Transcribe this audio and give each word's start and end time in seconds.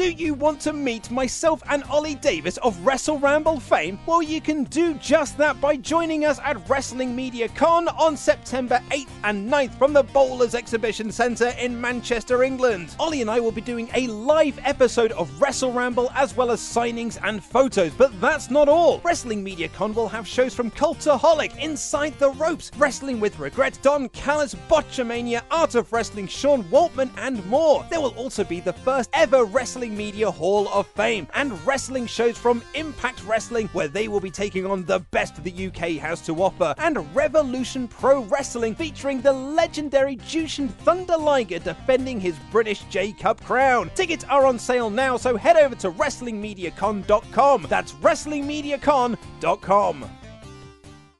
Do 0.00 0.10
you 0.10 0.32
want 0.32 0.62
to 0.62 0.72
meet 0.72 1.10
myself 1.10 1.62
and 1.68 1.84
Ollie 1.84 2.14
Davis 2.14 2.56
of 2.56 2.86
Wrestle 2.86 3.18
Ramble 3.18 3.60
fame? 3.60 3.98
Well, 4.06 4.22
you 4.22 4.40
can 4.40 4.64
do 4.64 4.94
just 4.94 5.36
that 5.36 5.60
by 5.60 5.76
joining 5.76 6.24
us 6.24 6.40
at 6.42 6.66
Wrestling 6.70 7.14
Media 7.14 7.50
Con 7.50 7.86
on 7.88 8.16
September 8.16 8.80
8th 8.88 9.10
and 9.24 9.52
9th 9.52 9.76
from 9.76 9.92
the 9.92 10.02
Bowlers 10.02 10.54
Exhibition 10.54 11.12
Centre 11.12 11.52
in 11.60 11.78
Manchester, 11.78 12.42
England. 12.42 12.94
Ollie 12.98 13.20
and 13.20 13.30
I 13.30 13.40
will 13.40 13.52
be 13.52 13.60
doing 13.60 13.90
a 13.92 14.06
live 14.06 14.58
episode 14.64 15.12
of 15.12 15.38
Wrestle 15.38 15.70
Ramble 15.70 16.10
as 16.14 16.34
well 16.34 16.50
as 16.50 16.60
signings 16.60 17.18
and 17.22 17.44
photos, 17.44 17.92
but 17.92 18.18
that's 18.22 18.50
not 18.50 18.70
all. 18.70 19.02
Wrestling 19.04 19.44
Media 19.44 19.68
Con 19.68 19.92
will 19.92 20.08
have 20.08 20.26
shows 20.26 20.54
from 20.54 20.70
Cultaholic, 20.70 21.62
Inside 21.62 22.18
the 22.18 22.30
Ropes, 22.30 22.70
Wrestling 22.78 23.20
with 23.20 23.38
Regret, 23.38 23.78
Don 23.82 24.08
Callis, 24.08 24.54
Botchamania, 24.66 25.42
Art 25.50 25.74
of 25.74 25.92
Wrestling, 25.92 26.26
Sean 26.26 26.64
Waltman, 26.64 27.10
and 27.18 27.44
more. 27.44 27.86
There 27.90 28.00
will 28.00 28.16
also 28.16 28.44
be 28.44 28.60
the 28.60 28.72
first 28.72 29.10
ever 29.12 29.44
Wrestling 29.44 29.89
Media 29.90 30.30
Hall 30.30 30.68
of 30.68 30.86
Fame 30.88 31.26
and 31.34 31.52
wrestling 31.66 32.06
shows 32.06 32.38
from 32.38 32.62
Impact 32.74 33.24
Wrestling, 33.24 33.68
where 33.68 33.88
they 33.88 34.08
will 34.08 34.20
be 34.20 34.30
taking 34.30 34.66
on 34.66 34.84
the 34.84 35.00
best 35.10 35.42
the 35.42 35.66
UK 35.66 36.00
has 36.00 36.20
to 36.22 36.42
offer, 36.42 36.74
and 36.78 37.14
Revolution 37.14 37.88
Pro 37.88 38.22
Wrestling 38.24 38.74
featuring 38.74 39.20
the 39.20 39.32
legendary 39.32 40.16
Jushin 40.16 40.70
Thunder 40.70 41.16
Liger 41.16 41.58
defending 41.58 42.20
his 42.20 42.36
British 42.50 42.82
J 42.84 43.12
Cup 43.12 43.42
crown. 43.42 43.90
Tickets 43.94 44.24
are 44.24 44.46
on 44.46 44.58
sale 44.58 44.90
now, 44.90 45.16
so 45.16 45.36
head 45.36 45.56
over 45.56 45.74
to 45.76 45.90
WrestlingMediaCon.com. 45.90 47.66
That's 47.68 47.92
WrestlingMediaCon.com. 47.92 50.10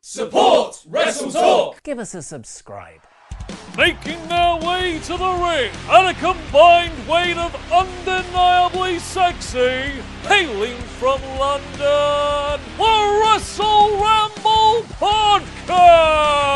Support 0.01 0.85
Wrestle 0.89 1.31
Talk! 1.31 1.83
Give 1.83 1.99
us 1.99 2.15
a 2.15 2.23
subscribe. 2.23 3.01
Making 3.77 4.27
their 4.29 4.57
way 4.57 4.99
to 5.05 5.17
the 5.17 5.33
ring 5.33 5.71
at 5.89 6.11
a 6.11 6.15
combined 6.15 7.09
weight 7.09 7.37
of 7.37 7.55
undeniably 7.73 8.99
sexy, 8.99 10.03
hailing 10.23 10.77
from 10.99 11.23
London, 11.39 12.61
the 12.77 13.23
Wrestle 13.25 13.91
Ramble 14.01 14.85
Podcast! 14.99 16.51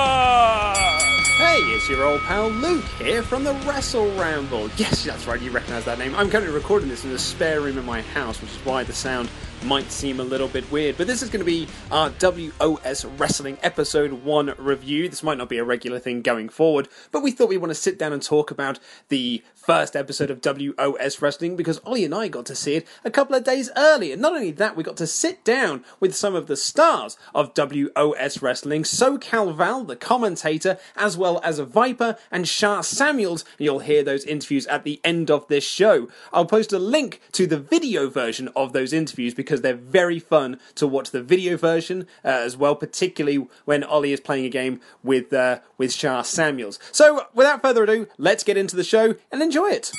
Hey, 1.39 1.59
it's 1.59 1.89
your 1.89 2.05
old 2.05 2.21
pal 2.23 2.49
Luke 2.49 2.85
here 2.99 3.23
from 3.23 3.45
the 3.45 3.55
Wrestle 3.67 4.15
Ramble. 4.17 4.71
Yes, 4.77 5.05
that's 5.05 5.27
right, 5.27 5.41
you 5.41 5.51
recognise 5.51 5.85
that 5.85 5.99
name. 5.99 6.15
I'm 6.15 6.29
currently 6.31 6.53
recording 6.53 6.89
this 6.89 7.05
in 7.05 7.11
the 7.11 7.19
spare 7.19 7.61
room 7.61 7.79
in 7.79 7.85
my 7.85 8.03
house, 8.03 8.41
which 8.41 8.51
is 8.51 8.59
why 8.65 8.85
the 8.85 8.93
sound 8.93 9.29
might 9.65 9.91
seem 9.91 10.21
a 10.21 10.25
little 10.25 10.49
bit 10.49 10.71
weird. 10.71 10.97
But 10.97 11.07
this 11.07 11.23
is 11.23 11.31
going 11.31 11.41
to 11.41 11.45
be 11.45 11.67
our 11.91 12.11
WOS 12.11 13.05
Wrestling 13.05 13.59
Episode 13.63 14.13
1 14.13 14.55
review. 14.59 15.09
This 15.09 15.23
might 15.23 15.39
not 15.39 15.49
be 15.49 15.59
a 15.59 15.65
regular 15.65 15.99
thing 15.99 16.23
going 16.23 16.49
forward, 16.49 16.89
but 17.11 17.23
we 17.23 17.31
thought 17.31 17.49
we 17.49 17.57
want 17.57 17.71
to 17.71 17.75
sit 17.75 17.99
down 17.99 18.13
and 18.13 18.23
talk 18.23 18.51
about 18.51 18.79
the 19.09 19.43
first 19.65 19.97
episode 19.97 20.31
of 20.31 20.43
WOS 20.43 21.23
Wrestling 21.23 21.57
because 21.57 21.79
Ollie 21.79 22.05
and 22.05 22.15
I 22.15 22.29
got 22.29 22.45
to 22.47 22.55
see 22.55 22.75
it 22.75 22.87
a 23.05 23.11
couple 23.11 23.35
of 23.35 23.45
days 23.45 23.71
earlier. 23.77 24.13
And 24.13 24.23
not 24.23 24.35
only 24.35 24.51
that, 24.51 24.77
we 24.77 24.83
got 24.83 24.99
to 24.99 25.07
sit 25.07 25.43
down 25.45 25.85
with 26.01 26.15
some 26.15 26.35
of 26.35 26.47
the 26.47 26.57
stars 26.57 27.17
of 27.35 27.55
WOS 27.55 28.43
Wrestling, 28.43 28.83
SoCal 28.83 29.55
Val, 29.55 29.85
the 29.85 29.97
commentator, 29.97 30.79
as 30.97 31.17
well 31.17 31.41
as 31.43 31.59
Viper 31.59 32.17
and 32.31 32.47
Sha 32.47 32.83
Samuels. 32.83 33.45
You'll 33.59 33.79
hear 33.79 34.03
those 34.03 34.25
interviews 34.25 34.67
at 34.67 34.85
the 34.85 35.01
end 35.03 35.31
of 35.31 35.49
this 35.49 35.65
show. 35.65 36.09
I'll 36.33 36.47
post 36.47 36.73
a 36.73 36.79
link 36.79 37.21
to 37.33 37.47
the 37.47 37.59
video 37.59 38.11
version 38.11 38.51
of 38.55 38.73
those 38.73 38.93
interviews 38.93 39.33
because 39.35 39.54
they're 39.61 39.75
very 39.75 40.19
fun 40.19 40.59
to 40.77 40.87
watch 40.87 41.11
the 41.11 41.23
video 41.23 41.57
version 41.57 42.07
uh, 42.25 42.29
as 42.29 42.57
well, 42.57 42.75
particularly 42.77 43.47
when 43.65 43.85
Ollie 43.85 44.13
is 44.13 44.21
playing 44.21 44.45
a 44.45 44.51
game 44.51 44.81
with 45.03 45.33
uh, 45.33 45.61
with 45.79 45.93
Sha 45.93 46.23
Samuels. 46.23 46.79
So, 46.93 47.27
without 47.35 47.63
further 47.63 47.85
ado, 47.85 48.09
let's 48.19 48.45
get 48.45 48.57
into 48.57 48.77
the 48.77 48.85
show 48.85 49.15
and 49.31 49.43
enjoy 49.43 49.69
it. 49.71 49.93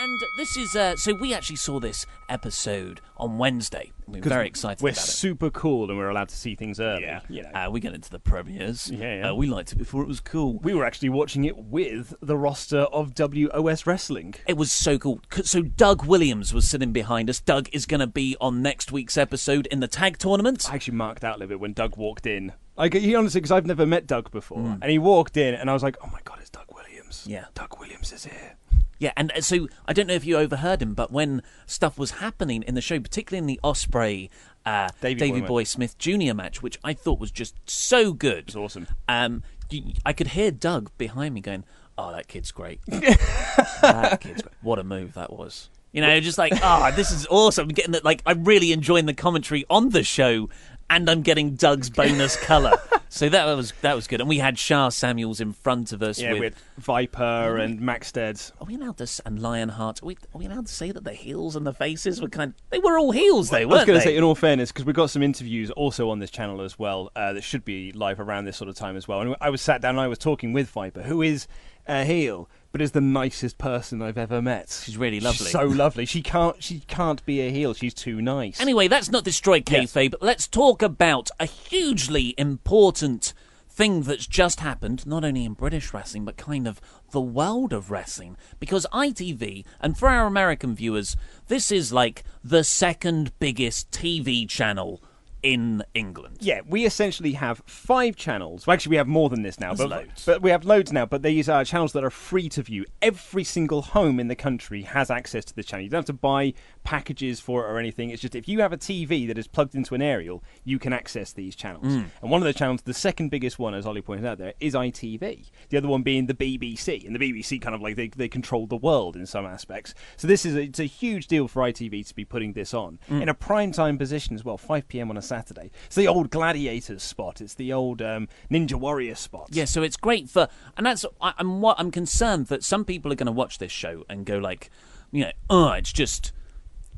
And 0.00 0.20
this 0.36 0.56
is 0.56 0.76
uh, 0.76 0.94
so 0.94 1.12
we 1.12 1.34
actually 1.34 1.56
saw 1.56 1.80
this 1.80 2.06
episode 2.28 3.00
on 3.16 3.36
Wednesday. 3.36 3.90
We 4.06 4.20
were 4.20 4.28
very 4.28 4.46
excited 4.46 4.80
We're 4.80 4.90
about 4.90 5.02
it. 5.02 5.08
super 5.08 5.50
cool 5.50 5.90
and 5.90 5.98
we're 5.98 6.08
allowed 6.08 6.28
to 6.28 6.36
see 6.36 6.54
things 6.54 6.78
early. 6.78 7.02
Yeah, 7.02 7.20
you 7.28 7.42
know. 7.42 7.50
Uh, 7.52 7.68
we 7.70 7.80
got 7.80 7.94
into 7.94 8.08
the 8.08 8.20
premieres. 8.20 8.88
Yeah, 8.90 9.18
yeah. 9.18 9.30
Uh, 9.30 9.34
we 9.34 9.48
liked 9.48 9.72
it 9.72 9.76
before 9.76 10.02
it 10.02 10.08
was 10.08 10.20
cool. 10.20 10.60
we 10.60 10.72
were 10.72 10.84
actually 10.84 11.08
watching 11.08 11.44
it 11.44 11.56
with 11.56 12.14
the 12.22 12.36
roster 12.36 12.82
of 12.82 13.12
WOS 13.16 13.86
Wrestling. 13.86 14.36
It 14.46 14.56
was 14.56 14.70
so 14.70 14.98
cool. 14.98 15.20
So 15.42 15.62
Doug 15.62 16.04
Williams 16.04 16.54
was 16.54 16.68
sitting 16.68 16.92
behind 16.92 17.28
us. 17.28 17.40
Doug 17.40 17.68
is 17.72 17.84
going 17.84 18.00
to 18.00 18.06
be 18.06 18.36
on 18.40 18.62
next 18.62 18.92
week's 18.92 19.16
episode 19.16 19.66
in 19.66 19.80
the 19.80 19.88
tag 19.88 20.18
tournament. 20.18 20.70
I 20.70 20.76
actually 20.76 20.96
marked 20.96 21.24
out 21.24 21.36
a 21.36 21.38
little 21.38 21.48
bit 21.48 21.60
when 21.60 21.72
Doug 21.72 21.96
walked 21.96 22.24
in. 22.24 22.52
Like 22.76 22.94
he 22.94 23.16
honestly, 23.16 23.40
because 23.40 23.50
I've 23.50 23.66
never 23.66 23.84
met 23.84 24.06
Doug 24.06 24.30
before, 24.30 24.78
and 24.80 24.84
he 24.84 24.98
walked 24.98 25.36
in, 25.36 25.54
and 25.54 25.68
I 25.68 25.72
was 25.72 25.82
like, 25.82 25.96
"Oh 26.00 26.08
my 26.12 26.20
god, 26.22 26.38
it's 26.40 26.50
Doug 26.50 26.66
Williams!" 26.72 27.24
Yeah. 27.26 27.46
Doug 27.54 27.76
Williams 27.80 28.12
is 28.12 28.24
here. 28.26 28.54
Yeah, 28.98 29.12
and 29.16 29.30
uh, 29.32 29.40
so 29.40 29.68
I 29.86 29.92
don't 29.92 30.06
know 30.06 30.14
if 30.14 30.24
you 30.24 30.36
overheard 30.36 30.82
him, 30.82 30.94
but 30.94 31.12
when 31.12 31.42
stuff 31.66 31.98
was 31.98 32.12
happening 32.12 32.62
in 32.64 32.74
the 32.74 32.80
show, 32.80 32.98
particularly 32.98 33.38
in 33.38 33.46
the 33.46 33.60
Ospreay 33.62 34.28
uh, 34.66 34.88
Davy 35.00 35.40
Boy 35.40 35.46
Boy, 35.46 35.64
Smith 35.64 35.96
Jr. 35.98 36.34
match, 36.34 36.62
which 36.62 36.78
I 36.84 36.92
thought 36.92 37.18
was 37.18 37.30
just 37.30 37.54
so 37.68 38.12
good. 38.12 38.44
It's 38.48 38.56
awesome. 38.56 38.88
Um, 39.08 39.42
you, 39.70 39.92
I 40.04 40.12
could 40.12 40.28
hear 40.28 40.50
Doug 40.50 40.90
behind 40.98 41.34
me 41.34 41.40
going, 41.40 41.64
"Oh, 41.96 42.12
that 42.12 42.28
kid's 42.28 42.50
great. 42.50 42.80
that 42.86 44.18
kid's 44.20 44.42
great. 44.42 44.54
What 44.62 44.78
a 44.78 44.84
move 44.84 45.14
that 45.14 45.32
was." 45.32 45.70
You 45.92 46.02
know, 46.02 46.20
just 46.20 46.36
like, 46.38 46.52
"Oh, 46.62 46.90
this 46.94 47.10
is 47.10 47.26
awesome." 47.30 47.68
I'm 47.68 47.74
getting 47.74 47.92
that. 47.92 48.04
Like, 48.04 48.22
I'm 48.26 48.44
really 48.44 48.72
enjoying 48.72 49.06
the 49.06 49.14
commentary 49.14 49.64
on 49.70 49.90
the 49.90 50.02
show, 50.02 50.48
and 50.90 51.08
I'm 51.08 51.22
getting 51.22 51.54
Doug's 51.54 51.90
bonus 51.90 52.36
color. 52.36 52.72
so 53.08 53.28
that 53.28 53.44
was 53.54 53.72
that 53.82 53.94
was 53.94 54.06
good. 54.06 54.20
And 54.20 54.28
we 54.28 54.38
had 54.38 54.58
Sha 54.58 54.88
Samuels 54.88 55.40
in 55.40 55.52
front 55.52 55.92
of 55.92 56.02
us 56.02 56.20
Yeah, 56.20 56.32
with. 56.32 56.40
with 56.40 56.64
Viper 56.78 57.58
and 57.58 57.80
Maxted. 57.80 58.40
Are 58.60 58.66
we 58.66 58.76
allowed 58.76 58.98
to 58.98 59.08
and 59.24 59.40
Lionheart? 59.40 60.02
Are 60.02 60.06
we, 60.06 60.14
are 60.34 60.38
we 60.38 60.46
allowed 60.46 60.66
to 60.66 60.72
say 60.72 60.90
that 60.90 61.04
the 61.04 61.12
heels 61.12 61.56
and 61.56 61.66
the 61.66 61.72
faces 61.72 62.20
were 62.20 62.28
kind? 62.28 62.54
They 62.70 62.78
were 62.78 62.98
all 62.98 63.12
heels, 63.12 63.50
they 63.50 63.62
I 63.62 63.64
was 63.64 63.84
going 63.84 63.98
to 63.98 64.04
say, 64.04 64.16
in 64.16 64.22
all 64.22 64.34
fairness, 64.34 64.70
because 64.70 64.84
we've 64.84 64.94
got 64.94 65.10
some 65.10 65.22
interviews 65.22 65.70
also 65.72 66.10
on 66.10 66.18
this 66.18 66.30
channel 66.30 66.60
as 66.60 66.78
well 66.78 67.10
uh, 67.16 67.32
that 67.32 67.42
should 67.42 67.64
be 67.64 67.92
live 67.92 68.20
around 68.20 68.44
this 68.44 68.56
sort 68.56 68.68
of 68.68 68.76
time 68.76 68.96
as 68.96 69.08
well. 69.08 69.20
And 69.20 69.34
I 69.40 69.50
was 69.50 69.60
sat 69.60 69.80
down 69.80 69.90
and 69.90 70.00
I 70.00 70.08
was 70.08 70.18
talking 70.18 70.52
with 70.52 70.68
Viper, 70.70 71.02
who 71.02 71.22
is 71.22 71.46
a 71.86 72.04
heel, 72.04 72.48
but 72.72 72.82
is 72.82 72.92
the 72.92 73.00
nicest 73.00 73.58
person 73.58 74.02
I've 74.02 74.18
ever 74.18 74.42
met. 74.42 74.82
She's 74.84 74.96
really 74.96 75.20
lovely. 75.20 75.50
so 75.50 75.64
lovely. 75.64 76.04
She 76.04 76.22
can't. 76.22 76.62
She 76.62 76.80
can't 76.80 77.24
be 77.24 77.40
a 77.40 77.50
heel. 77.50 77.74
She's 77.74 77.94
too 77.94 78.20
nice. 78.20 78.60
Anyway, 78.60 78.88
that's 78.88 79.10
not 79.10 79.24
destroyed 79.24 79.64
kayfabe. 79.64 80.14
Let's 80.20 80.46
talk 80.46 80.82
about 80.82 81.30
a 81.40 81.46
hugely 81.46 82.34
important 82.36 83.32
thing 83.78 84.02
that's 84.02 84.26
just 84.26 84.58
happened, 84.58 85.06
not 85.06 85.24
only 85.24 85.44
in 85.44 85.52
British 85.52 85.94
wrestling, 85.94 86.24
but 86.24 86.36
kind 86.36 86.66
of 86.66 86.80
the 87.12 87.20
world 87.20 87.72
of 87.72 87.90
wrestling. 87.90 88.36
Because 88.58 88.86
ITV, 88.92 89.64
and 89.80 89.96
for 89.96 90.08
our 90.08 90.26
American 90.26 90.74
viewers, 90.74 91.16
this 91.46 91.70
is 91.70 91.92
like 91.92 92.24
the 92.42 92.64
second 92.64 93.32
biggest 93.38 93.90
TV 93.92 94.48
channel 94.48 95.00
in 95.42 95.82
England. 95.94 96.38
Yeah, 96.40 96.60
we 96.66 96.84
essentially 96.84 97.32
have 97.32 97.62
five 97.66 98.16
channels. 98.16 98.66
Well, 98.66 98.74
actually, 98.74 98.90
we 98.90 98.96
have 98.96 99.06
more 99.08 99.28
than 99.28 99.42
this 99.42 99.60
now, 99.60 99.74
There's 99.74 99.88
but, 99.88 100.06
loads. 100.06 100.24
but 100.24 100.42
we 100.42 100.50
have 100.50 100.64
loads 100.64 100.92
now. 100.92 101.06
But 101.06 101.22
these 101.22 101.48
are 101.48 101.60
uh, 101.60 101.64
channels 101.64 101.92
that 101.92 102.04
are 102.04 102.10
free 102.10 102.48
to 102.50 102.62
view. 102.62 102.84
Every 103.02 103.44
single 103.44 103.82
home 103.82 104.18
in 104.20 104.28
the 104.28 104.36
country 104.36 104.82
has 104.82 105.10
access 105.10 105.44
to 105.46 105.54
this 105.56 105.66
channel. 105.66 105.84
You 105.84 105.90
don't 105.90 105.98
have 105.98 106.04
to 106.06 106.12
buy 106.12 106.54
packages 106.88 107.38
for 107.38 107.66
it 107.66 107.70
or 107.70 107.78
anything. 107.78 108.08
It's 108.08 108.22
just 108.22 108.34
if 108.34 108.48
you 108.48 108.60
have 108.60 108.72
a 108.72 108.78
TV 108.78 109.26
that 109.26 109.36
is 109.36 109.46
plugged 109.46 109.74
into 109.74 109.94
an 109.94 110.00
aerial, 110.00 110.42
you 110.64 110.78
can 110.78 110.94
access 110.94 111.34
these 111.34 111.54
channels. 111.54 111.84
Mm. 111.84 112.06
And 112.22 112.30
one 112.30 112.40
of 112.40 112.46
the 112.46 112.54
channels, 112.54 112.80
the 112.80 112.94
second 112.94 113.28
biggest 113.28 113.58
one, 113.58 113.74
as 113.74 113.84
Ollie 113.84 114.00
pointed 114.00 114.24
out 114.24 114.38
there, 114.38 114.54
is 114.58 114.72
ITV. 114.72 115.50
The 115.68 115.76
other 115.76 115.86
one 115.88 116.00
being 116.00 116.28
the 116.28 116.34
BBC, 116.34 117.06
and 117.06 117.14
the 117.14 117.18
BBC 117.18 117.60
kind 117.60 117.74
of 117.74 117.82
like 117.82 117.96
they, 117.96 118.08
they 118.08 118.26
control 118.26 118.66
the 118.66 118.78
world 118.78 119.16
in 119.16 119.26
some 119.26 119.44
aspects. 119.44 119.92
So 120.16 120.26
this 120.26 120.46
is 120.46 120.54
a, 120.56 120.62
it's 120.62 120.80
a 120.80 120.84
huge 120.84 121.26
deal 121.26 121.46
for 121.46 121.62
ITV 121.62 122.06
to 122.08 122.14
be 122.14 122.24
putting 122.24 122.54
this 122.54 122.72
on 122.72 122.98
Mm. 123.10 123.20
in 123.20 123.28
a 123.28 123.34
prime 123.34 123.70
time 123.70 123.98
position 123.98 124.34
as 124.34 124.42
well, 124.42 124.56
5 124.56 124.88
p.m. 124.88 125.10
on 125.10 125.18
a 125.18 125.22
Saturday. 125.22 125.70
It's 125.88 125.94
the 125.96 126.08
old 126.08 126.30
Gladiators 126.30 127.02
spot. 127.02 127.42
It's 127.42 127.52
the 127.54 127.70
old 127.70 128.00
um, 128.00 128.28
Ninja 128.50 128.76
Warrior 128.76 129.14
spot. 129.14 129.48
Yeah, 129.52 129.66
so 129.66 129.82
it's 129.82 129.98
great 129.98 130.30
for, 130.30 130.48
and 130.74 130.86
that's 130.86 131.04
I, 131.20 131.34
I'm 131.36 131.60
what 131.60 131.78
I'm 131.78 131.90
concerned 131.90 132.46
that 132.46 132.64
some 132.64 132.86
people 132.86 133.12
are 133.12 133.14
going 133.14 133.26
to 133.26 133.32
watch 133.32 133.58
this 133.58 133.72
show 133.72 134.04
and 134.08 134.24
go 134.24 134.38
like, 134.38 134.70
you 135.12 135.24
know, 135.24 135.32
oh, 135.50 135.72
it's 135.72 135.92
just. 135.92 136.32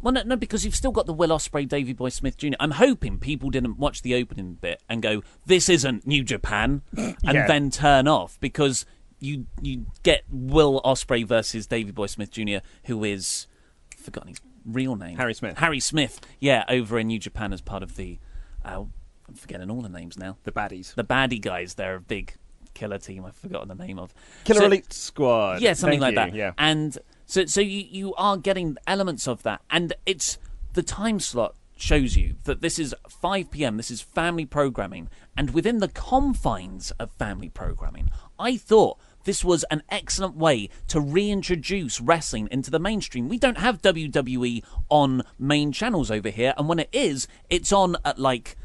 Well, 0.02 0.12
no, 0.12 0.22
no, 0.22 0.36
because 0.36 0.64
you've 0.64 0.74
still 0.76 0.92
got 0.92 1.06
the 1.06 1.12
Will 1.12 1.28
Ospreay, 1.30 1.68
Davy 1.68 1.92
Boy 1.92 2.08
Smith 2.08 2.36
Jr. 2.36 2.48
I'm 2.58 2.72
hoping 2.72 3.18
people 3.18 3.50
didn't 3.50 3.78
watch 3.78 4.02
the 4.02 4.14
opening 4.14 4.54
bit 4.54 4.82
and 4.88 5.02
go, 5.02 5.22
"This 5.46 5.68
isn't 5.68 6.06
New 6.06 6.22
Japan," 6.24 6.82
and 6.96 7.16
Yeah. 7.22 7.46
then 7.46 7.70
turn 7.70 8.08
off 8.08 8.38
because 8.40 8.86
you 9.18 9.46
you 9.60 9.86
get 10.02 10.24
Will 10.30 10.80
Ospreay 10.82 11.26
versus 11.26 11.66
Davy 11.66 11.90
Boy 11.90 12.06
Smith 12.06 12.30
Jr., 12.30 12.58
who 12.84 13.04
is 13.04 13.46
I've 13.92 14.00
forgotten 14.00 14.30
his 14.30 14.40
real 14.64 14.96
name, 14.96 15.16
Harry 15.18 15.34
Smith. 15.34 15.58
Harry 15.58 15.80
Smith, 15.80 16.20
yeah, 16.38 16.64
over 16.68 16.98
in 16.98 17.08
New 17.08 17.18
Japan 17.18 17.52
as 17.52 17.60
part 17.60 17.82
of 17.82 17.96
the. 17.96 18.18
Uh, 18.64 18.84
I'm 19.28 19.34
forgetting 19.34 19.70
all 19.70 19.80
the 19.82 19.88
names 19.88 20.18
now. 20.18 20.38
The 20.44 20.52
baddies. 20.52 20.94
The 20.94 21.04
baddie 21.04 21.40
guys, 21.40 21.74
they're 21.74 21.94
a 21.96 22.00
big 22.00 22.34
killer 22.74 22.98
team. 22.98 23.24
I've 23.24 23.36
forgotten 23.36 23.68
the 23.68 23.74
name 23.74 23.98
of 23.98 24.12
Killer 24.44 24.60
So- 24.60 24.66
Elite 24.66 24.92
Squad. 24.92 25.60
Yeah, 25.60 25.74
something 25.74 26.00
Thank 26.00 26.16
like 26.16 26.32
you, 26.32 26.32
that. 26.32 26.36
Yeah. 26.38 26.52
And 26.58 26.96
so, 27.30 27.46
so 27.46 27.60
you 27.60 27.86
you 27.88 28.14
are 28.16 28.36
getting 28.36 28.76
elements 28.88 29.28
of 29.28 29.44
that, 29.44 29.62
and 29.70 29.92
it's 30.04 30.36
the 30.72 30.82
time 30.82 31.20
slot 31.20 31.54
shows 31.76 32.16
you 32.16 32.34
that 32.42 32.60
this 32.60 32.76
is 32.76 32.92
5 33.08 33.52
p.m. 33.52 33.76
This 33.76 33.92
is 33.92 34.00
family 34.00 34.44
programming, 34.44 35.08
and 35.36 35.54
within 35.54 35.78
the 35.78 35.86
confines 35.86 36.90
of 36.98 37.12
family 37.12 37.48
programming, 37.48 38.10
I 38.38 38.56
thought. 38.56 38.98
This 39.24 39.44
was 39.44 39.64
an 39.64 39.82
excellent 39.90 40.34
way 40.34 40.70
to 40.88 40.98
reintroduce 40.98 42.00
wrestling 42.00 42.48
into 42.50 42.70
the 42.70 42.78
mainstream. 42.78 43.28
We 43.28 43.38
don't 43.38 43.58
have 43.58 43.82
WWE 43.82 44.64
on 44.88 45.22
main 45.38 45.72
channels 45.72 46.10
over 46.10 46.30
here, 46.30 46.54
and 46.56 46.68
when 46.68 46.78
it 46.78 46.88
is, 46.90 47.28
it's 47.50 47.70
on 47.70 47.96
at 48.02 48.18
like 48.18 48.56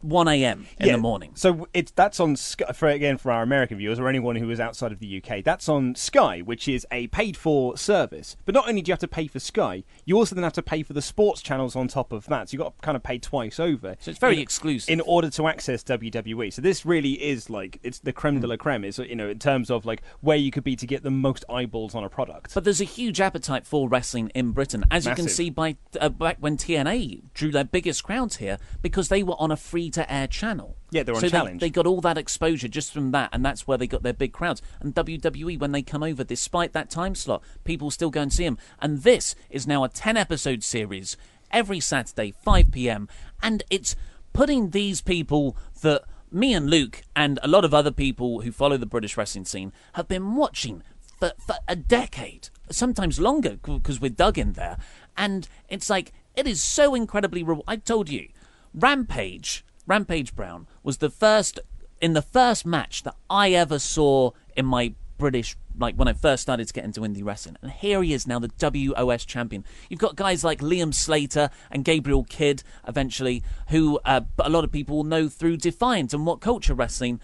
1 0.00 0.28
a.m. 0.28 0.66
in 0.78 0.86
Yeah, 0.86 0.92
the 0.92 0.98
morning. 0.98 1.32
So 1.34 1.66
it's 1.74 1.90
that's 1.90 2.20
on 2.20 2.36
Sky 2.36 2.72
for 2.72 2.88
again 2.88 3.18
for 3.18 3.32
our 3.32 3.42
American 3.42 3.78
viewers 3.78 3.98
or 3.98 4.08
anyone 4.08 4.36
who 4.36 4.48
is 4.50 4.60
outside 4.60 4.92
of 4.92 4.98
the 5.00 5.22
UK. 5.22 5.42
That's 5.44 5.68
on 5.68 5.94
Sky, 5.94 6.40
which 6.40 6.68
is 6.68 6.86
a 6.92 7.08
paid-for 7.08 7.76
service. 7.76 8.36
But 8.44 8.54
not 8.54 8.68
only 8.68 8.82
do 8.82 8.90
you 8.90 8.92
have 8.92 9.00
to 9.00 9.08
pay 9.08 9.26
for 9.26 9.40
Sky, 9.40 9.84
you 10.04 10.16
also 10.16 10.34
then 10.34 10.44
have 10.44 10.52
to 10.54 10.62
pay 10.62 10.82
for 10.82 10.92
the 10.92 11.02
sports 11.02 11.42
channels 11.42 11.74
on 11.74 11.88
top 11.88 12.12
of 12.12 12.26
that. 12.26 12.48
So 12.50 12.54
you 12.54 12.58
have 12.60 12.66
got 12.72 12.76
to 12.76 12.82
kind 12.86 12.96
of 12.96 13.02
pay 13.02 13.18
twice 13.18 13.58
over. 13.58 13.96
So 14.00 14.10
it's 14.10 14.20
very 14.20 14.36
in- 14.36 14.42
exclusive. 14.42 14.90
in 14.92 15.00
order 15.00 15.30
to 15.30 15.48
access 15.48 15.82
WWE. 15.82 16.52
So 16.52 16.62
this 16.62 16.86
really 16.86 17.12
is 17.22 17.50
like 17.50 17.80
it's 17.82 17.98
the 17.98 18.12
creme 18.12 18.40
de 18.40 18.46
la 18.46 18.56
creme. 18.56 18.84
Is 18.84 18.98
you 18.98 19.16
know 19.16 19.28
in 19.28 19.38
terms 19.38 19.70
of 19.70 19.84
like 19.84 20.02
where 20.20 20.36
you 20.36 20.50
could 20.50 20.64
be 20.64 20.76
to 20.76 20.86
get 20.86 21.02
the 21.02 21.10
most 21.10 21.44
eyeballs 21.50 21.94
on 21.94 22.04
a 22.04 22.08
product. 22.08 22.54
But 22.54 22.64
there's 22.64 22.80
a 22.80 22.84
huge 22.84 23.20
appetite 23.20 23.66
for 23.66 23.88
wrestling 23.88 24.30
in 24.34 24.52
Britain, 24.52 24.84
as 24.90 25.06
you 25.06 25.14
can 25.14 25.28
see 25.28 25.50
by 25.50 25.76
uh, 26.00 26.08
back 26.08 26.36
when 26.40 26.56
TNA 26.56 27.22
drew 27.34 27.50
their 27.50 27.64
biggest 27.64 28.04
crowds 28.04 28.36
here 28.36 28.58
because 28.82 29.08
they 29.08 29.22
were 29.22 29.34
on 29.38 29.50
a 29.50 29.56
free-to-air 29.88 30.26
channel. 30.26 30.76
Yeah, 30.90 31.02
they 31.02 31.12
were 31.12 31.16
on 31.16 31.22
so 31.22 31.28
Challenge. 31.28 31.60
They, 31.60 31.66
they 31.66 31.70
got 31.70 31.86
all 31.86 32.00
that 32.02 32.18
exposure 32.18 32.68
just 32.68 32.92
from 32.92 33.10
that, 33.12 33.30
and 33.32 33.44
that's 33.44 33.66
where 33.66 33.78
they 33.78 33.86
got 33.86 34.02
their 34.02 34.12
big 34.12 34.32
crowds. 34.32 34.62
And 34.80 34.94
WWE, 34.94 35.58
when 35.58 35.72
they 35.72 35.82
come 35.82 36.02
over, 36.02 36.24
despite 36.24 36.72
that 36.72 36.90
time 36.90 37.14
slot, 37.14 37.42
people 37.64 37.90
still 37.90 38.10
go 38.10 38.22
and 38.22 38.32
see 38.32 38.44
them. 38.44 38.58
And 38.80 39.02
this 39.02 39.34
is 39.50 39.66
now 39.66 39.84
a 39.84 39.88
10-episode 39.88 40.62
series 40.62 41.16
every 41.50 41.80
Saturday, 41.80 42.32
5 42.44 42.70
p.m., 42.70 43.08
and 43.42 43.62
it's 43.70 43.96
putting 44.32 44.70
these 44.70 45.00
people 45.00 45.56
that 45.82 46.02
me 46.30 46.52
and 46.52 46.68
Luke 46.68 47.02
and 47.16 47.38
a 47.42 47.48
lot 47.48 47.64
of 47.64 47.72
other 47.72 47.90
people 47.90 48.42
who 48.42 48.52
follow 48.52 48.76
the 48.76 48.84
British 48.84 49.16
wrestling 49.16 49.46
scene 49.46 49.72
have 49.94 50.08
been 50.08 50.36
watching 50.36 50.82
for, 51.18 51.32
for 51.38 51.56
a 51.66 51.74
decade, 51.74 52.50
sometimes 52.70 53.18
longer, 53.18 53.56
because 53.62 54.00
we're 54.00 54.10
dug 54.10 54.36
in 54.36 54.52
there. 54.52 54.76
And 55.16 55.48
it's 55.68 55.88
like, 55.88 56.12
it 56.36 56.46
is 56.46 56.62
so 56.62 56.94
incredibly. 56.94 57.42
Re- 57.42 57.62
I 57.66 57.76
told 57.76 58.10
you, 58.10 58.28
Rampage, 58.74 59.64
Rampage 59.88 60.36
Brown, 60.36 60.66
was 60.82 60.98
the 60.98 61.10
first, 61.10 61.58
in 62.00 62.12
the 62.12 62.22
first 62.22 62.66
match 62.66 63.02
that 63.02 63.16
I 63.28 63.52
ever 63.52 63.78
saw 63.78 64.32
in 64.54 64.66
my 64.66 64.94
British, 65.16 65.56
like 65.76 65.96
when 65.96 66.06
I 66.06 66.12
first 66.12 66.42
started 66.42 66.68
to 66.68 66.72
get 66.72 66.84
into 66.84 67.00
indie 67.00 67.24
wrestling. 67.24 67.56
And 67.62 67.72
here 67.72 68.02
he 68.02 68.12
is 68.12 68.26
now, 68.26 68.38
the 68.38 68.50
WOS 68.58 69.24
champion. 69.24 69.64
You've 69.88 69.98
got 69.98 70.14
guys 70.14 70.44
like 70.44 70.60
Liam 70.60 70.94
Slater 70.94 71.50
and 71.70 71.84
Gabriel 71.84 72.24
Kidd, 72.24 72.62
eventually, 72.86 73.42
who 73.70 73.98
uh, 74.04 74.20
a 74.38 74.50
lot 74.50 74.62
of 74.62 74.70
people 74.70 74.98
will 74.98 75.04
know 75.04 75.28
through 75.28 75.56
Defiant 75.56 76.12
and 76.12 76.26
What 76.26 76.40
Culture 76.40 76.74
Wrestling 76.74 77.20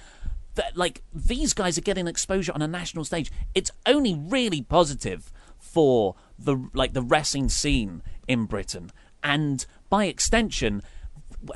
that 0.54 0.76
like 0.76 1.02
these 1.12 1.52
guys 1.52 1.76
are 1.76 1.82
getting 1.82 2.06
exposure 2.06 2.52
on 2.52 2.62
a 2.62 2.68
national 2.68 3.04
stage. 3.04 3.30
It's 3.54 3.70
only 3.86 4.14
really 4.14 4.62
positive 4.62 5.32
for 5.58 6.14
the 6.38 6.68
like 6.72 6.92
the 6.92 7.02
wrestling 7.02 7.48
scene 7.48 8.02
in 8.28 8.44
Britain, 8.46 8.90
and 9.22 9.66
by 9.90 10.04
extension, 10.04 10.82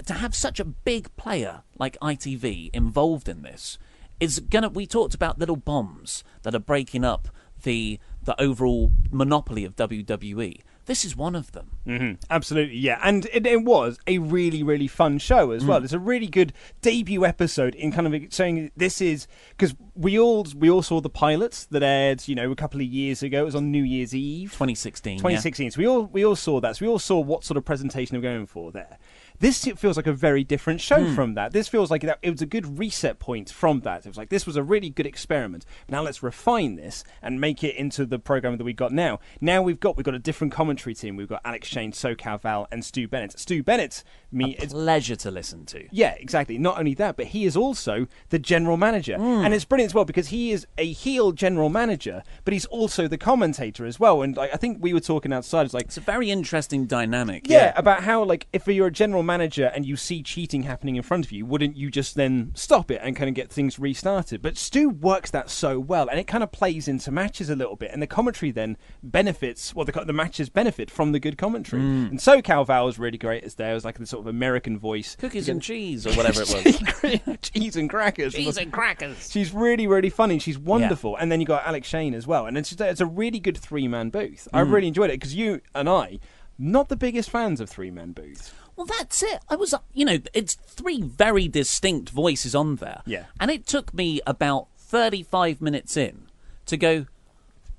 to 0.07 0.15
have 0.15 0.35
such 0.35 0.59
a 0.61 0.65
big 0.65 1.15
player 1.17 1.63
like 1.79 1.97
ITV 2.01 2.71
involved 2.73 3.29
in 3.29 3.43
this 3.43 3.79
is 4.21 4.41
gonna. 4.41 4.69
We 4.69 4.87
talked 4.87 5.15
about 5.15 5.39
little 5.39 5.57
bombs 5.57 6.25
that 6.43 6.55
are 6.55 6.59
breaking 6.61 7.05
up 7.05 7.29
the 7.63 7.99
the 8.25 8.41
overall 8.41 8.93
monopoly 9.11 9.65
of 9.65 9.77
WWE. 9.77 10.61
This 10.87 11.05
is 11.05 11.15
one 11.15 11.35
of 11.37 11.53
them. 11.53 11.71
hmm 11.85 12.13
Absolutely, 12.31 12.77
yeah, 12.79 12.99
and 13.03 13.27
it, 13.27 13.47
it 13.47 13.63
was 13.63 13.99
a 14.07 14.17
really, 14.19 14.63
really 14.63 14.89
fun 14.89 15.19
show 15.19 15.51
as 15.51 15.63
Mm. 15.63 15.67
well. 15.67 15.85
It's 15.85 15.93
a 15.93 15.99
really 15.99 16.27
good 16.29 16.55
debut 16.81 17.27
episode 17.27 17.75
in 17.75 17.93
kind 17.93 18.07
of 18.13 18.33
saying 18.33 18.71
this 18.75 19.03
is 19.03 19.27
because 19.51 19.75
we 19.95 20.19
all 20.19 20.47
we 20.57 20.71
all 20.71 20.81
saw 20.83 21.01
the 21.03 21.11
pilots 21.11 21.67
that 21.67 21.83
aired, 21.83 22.27
you 22.27 22.35
know, 22.35 22.51
a 22.51 22.57
couple 22.57 22.81
of 22.81 22.87
years 22.87 23.23
ago. 23.23 23.43
It 23.43 23.45
was 23.45 23.55
on 23.55 23.71
New 23.71 23.83
Year's 23.85 24.15
Eve, 24.15 24.51
2016. 24.53 25.19
yeah. 25.23 25.71
So 25.71 25.79
we 25.79 25.87
all 25.87 26.05
we 26.07 26.25
all 26.25 26.37
saw 26.37 26.59
that. 26.61 26.77
So 26.79 26.87
we 26.87 26.91
all 26.91 26.99
saw 26.99 27.21
what 27.21 27.45
sort 27.45 27.59
of 27.59 27.65
presentation 27.67 28.15
they 28.15 28.19
were 28.27 28.35
going 28.35 28.47
for 28.47 28.73
there. 28.73 28.99
This 29.41 29.65
feels 29.65 29.97
like 29.97 30.07
a 30.07 30.13
very 30.13 30.43
different 30.45 30.81
show 30.81 31.05
Hmm. 31.05 31.15
from 31.15 31.35
that. 31.35 31.53
This 31.53 31.69
feels 31.69 31.91
like 31.91 32.03
it 32.05 32.31
was 32.31 32.43
a 32.43 32.47
good 32.47 32.79
reset 32.79 33.19
point 33.19 33.51
from 33.51 33.81
that. 33.81 34.05
It 34.05 34.09
was 34.09 34.17
like 34.19 34.31
this 34.31 34.47
was 34.47 34.57
a 34.57 34.63
really 34.63 34.91
good 34.91 35.07
experiment. 35.07 35.65
Now 35.89 36.03
let's 36.03 36.23
refine 36.23 36.75
this 36.77 37.05
and 37.23 37.41
make 37.41 37.63
it 37.63 37.77
into 37.77 38.05
the 38.05 38.19
program 38.19 38.57
that 38.57 38.65
we 38.65 38.73
got 38.73 38.93
now. 38.93 39.21
Now 39.41 39.63
we've 39.63 39.79
got 39.81 39.97
we've 39.97 40.05
got 40.05 40.15
a 40.15 40.19
different 40.19 40.53
commentary 40.53 40.95
team. 40.95 41.17
We've 41.17 41.29
got 41.29 41.41
Alex 41.45 41.69
Shane, 41.69 41.93
SoCal 41.93 42.41
Val, 42.41 42.67
and 42.73 42.85
Stu 42.85 43.07
Bennett. 43.07 43.39
Stu 43.39 43.63
Bennett, 43.63 44.03
me, 44.31 44.57
it's 44.59 44.73
Pleasure 44.73 45.17
to 45.17 45.31
listen 45.31 45.65
to. 45.67 45.87
yeah, 45.91 46.15
exactly. 46.19 46.59
Not 46.59 46.79
only 46.79 46.95
that, 46.95 47.17
but 47.17 47.27
he 47.27 47.45
is 47.45 47.57
also 47.57 48.07
the 48.29 48.39
general 48.39 48.77
manager. 48.77 49.17
Hmm. 49.17 49.45
And 49.45 49.55
it's 49.55 49.65
brilliant 49.65 49.91
as 49.91 49.95
well 49.95 50.05
because 50.05 50.29
he 50.29 50.53
is 50.53 50.67
a 50.77 50.93
heel 50.93 51.33
general 51.33 51.69
manager, 51.69 52.23
but 52.45 52.53
he's 52.53 52.67
also 52.67 53.09
the 53.09 53.19
commentator 53.19 53.87
as 53.87 53.99
well. 53.99 54.23
And 54.23 54.37
like, 54.37 54.53
I 54.53 54.57
think 54.57 54.79
we 54.81 54.93
were 54.93 55.01
talking 55.01 55.33
outside, 55.33 55.65
it's 55.65 55.75
like, 55.75 55.85
It's 55.85 55.97
a 55.97 56.03
very 56.03 56.31
interesting 56.31 56.87
dynamic. 56.87 57.49
yeah, 57.49 57.73
about 57.77 58.05
how, 58.05 58.23
like, 58.23 58.47
if 58.53 58.67
you're 58.67 58.89
a 58.89 58.93
general 58.93 59.23
manager 59.23 59.71
and 59.75 59.87
you 59.87 59.97
see 59.97 60.23
cheating 60.23 60.65
happening 60.65 60.97
in 60.97 61.03
front 61.03 61.25
of 61.25 61.33
you, 61.33 61.47
wouldn't 61.47 61.77
you 61.77 61.91
just 61.91 62.15
then 62.15 62.53
stop 62.55 62.91
it 62.91 63.01
and 63.03 63.17
kind 63.17 63.29
of 63.29 63.35
get 63.35 63.51
things 63.51 63.79
restarted? 63.79 64.43
But 64.43 64.57
Stu 64.57 64.91
works 64.91 65.31
that 65.31 65.49
so 65.51 65.79
well, 65.81 66.09
and 66.09 66.19
it 66.21 66.27
kind 66.27 66.45
of 66.45 66.53
plays 66.53 66.87
into 66.89 67.11
matches 67.11 67.49
a 67.51 67.57
little 67.57 67.77
bit. 67.77 67.91
And 67.93 68.03
the 68.03 68.07
commentary 68.07 68.51
then 68.51 68.77
benefits, 69.03 69.75
well, 69.75 69.85
the, 69.85 69.93
the 70.05 70.13
matches 70.13 70.49
benefit 70.49 70.91
from 70.91 71.13
the 71.13 71.21
good 71.21 71.39
commentary. 71.39 71.83
Mm. 71.83 72.11
And 72.11 72.19
SoCal 72.19 72.67
Val 72.67 72.85
was 72.87 72.99
really 72.99 73.19
great 73.19 73.45
as 73.45 73.55
there. 73.55 73.75
Was 73.75 73.85
like 73.85 73.99
the 73.99 74.07
sort 74.19 74.27
of 74.29 74.35
American 74.35 74.79
voice. 74.79 75.15
Cookies 75.17 75.49
and 75.49 75.63
cheese 75.63 76.07
or 76.07 76.13
whatever 76.17 76.43
it 76.45 77.25
was. 77.25 77.39
cheese 77.41 77.77
and 77.77 77.89
crackers. 77.89 78.35
cheese 78.35 78.57
and 78.57 78.73
crackers. 78.73 79.31
She's 79.31 79.55
really, 79.55 79.87
really 79.87 80.11
funny. 80.11 80.39
She's 80.41 80.59
wonderful. 80.59 81.17
And 81.17 81.31
then 81.31 81.41
you 81.41 81.47
got 81.47 81.65
Alex 81.67 81.87
Shane 81.89 82.15
as 82.15 82.27
well. 82.27 82.47
And 82.47 82.59
it's 82.59 82.71
just, 82.71 82.81
it's 82.81 83.01
a 83.01 83.07
really 83.07 83.39
good 83.39 83.57
three 83.57 83.87
man 83.87 84.11
booth. 84.11 84.49
I 84.53 84.63
Mm. 84.63 84.73
really 84.73 84.89
enjoyed 84.89 85.11
it 85.11 85.15
because 85.21 85.35
you 85.35 85.61
and 85.75 85.89
I, 85.89 86.19
not 86.59 86.89
the 86.89 86.97
biggest 86.97 87.31
fans 87.31 87.61
of 87.61 87.71
three 87.71 87.91
man 87.93 88.13
booths. 88.13 88.53
Well, 88.75 88.87
that's 88.87 89.23
it. 89.23 89.41
I 89.49 89.55
was, 89.57 89.75
you 89.93 90.05
know, 90.05 90.19
it's 90.35 90.55
three 90.55 91.01
very 91.03 91.47
distinct 91.49 92.11
voices 92.11 92.55
on 92.55 92.77
there. 92.77 93.03
Yeah. 93.07 93.27
And 93.41 93.51
it 93.51 93.67
took 93.67 93.95
me 93.95 94.21
about 94.27 94.67
35 94.79 95.61
minutes 95.61 95.97
in 95.97 96.27
to 96.67 96.77
go, 96.77 97.07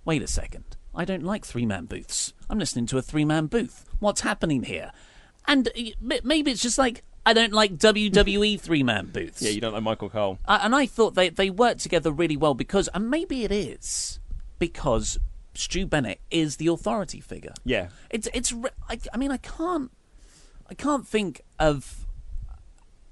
wait 0.06 0.22
a 0.22 0.28
second. 0.28 0.64
I 0.96 1.06
don't 1.06 1.24
like 1.24 1.46
three 1.46 1.66
man 1.66 1.86
booths. 1.86 2.34
I'm 2.50 2.60
listening 2.60 2.86
to 2.88 2.98
a 2.98 3.02
three 3.02 3.26
man 3.26 3.48
booth. 3.48 3.86
What's 4.00 4.22
happening 4.22 4.64
here? 4.64 4.92
And 5.48 5.68
uh, 5.68 6.18
maybe 6.24 6.52
it's 6.52 6.62
just 6.62 6.78
like, 6.78 7.04
I 7.26 7.34
don't 7.34 7.54
like 7.54 7.78
WWE 7.78 8.60
three 8.62 8.84
man 8.84 9.08
booths. 9.08 9.42
Yeah, 9.42 9.52
you 9.52 9.62
don't 9.62 9.74
like 9.74 9.84
Michael 9.84 10.10
Cole. 10.10 10.40
Uh, 10.46 10.60
and 10.62 10.76
I 10.76 10.86
thought 10.86 11.16
they, 11.16 11.30
they 11.30 11.50
worked 11.50 11.82
together 11.82 12.12
really 12.12 12.38
well 12.38 12.54
because, 12.54 12.90
and 12.94 13.10
maybe 13.10 13.44
it 13.44 13.52
is 13.52 14.20
because 14.58 15.20
Stu 15.54 15.86
Bennett 15.86 16.22
is 16.32 16.58
the 16.58 16.68
authority 16.68 17.20
figure. 17.20 17.54
Yeah. 17.66 17.90
It's 18.10 18.28
it's. 18.34 18.54
I, 18.88 19.00
I 19.14 19.18
mean, 19.18 19.32
I 19.32 19.38
can't. 19.38 19.92
I 20.70 20.76
can't 20.76 21.08
think 21.08 21.42
of 21.58 22.06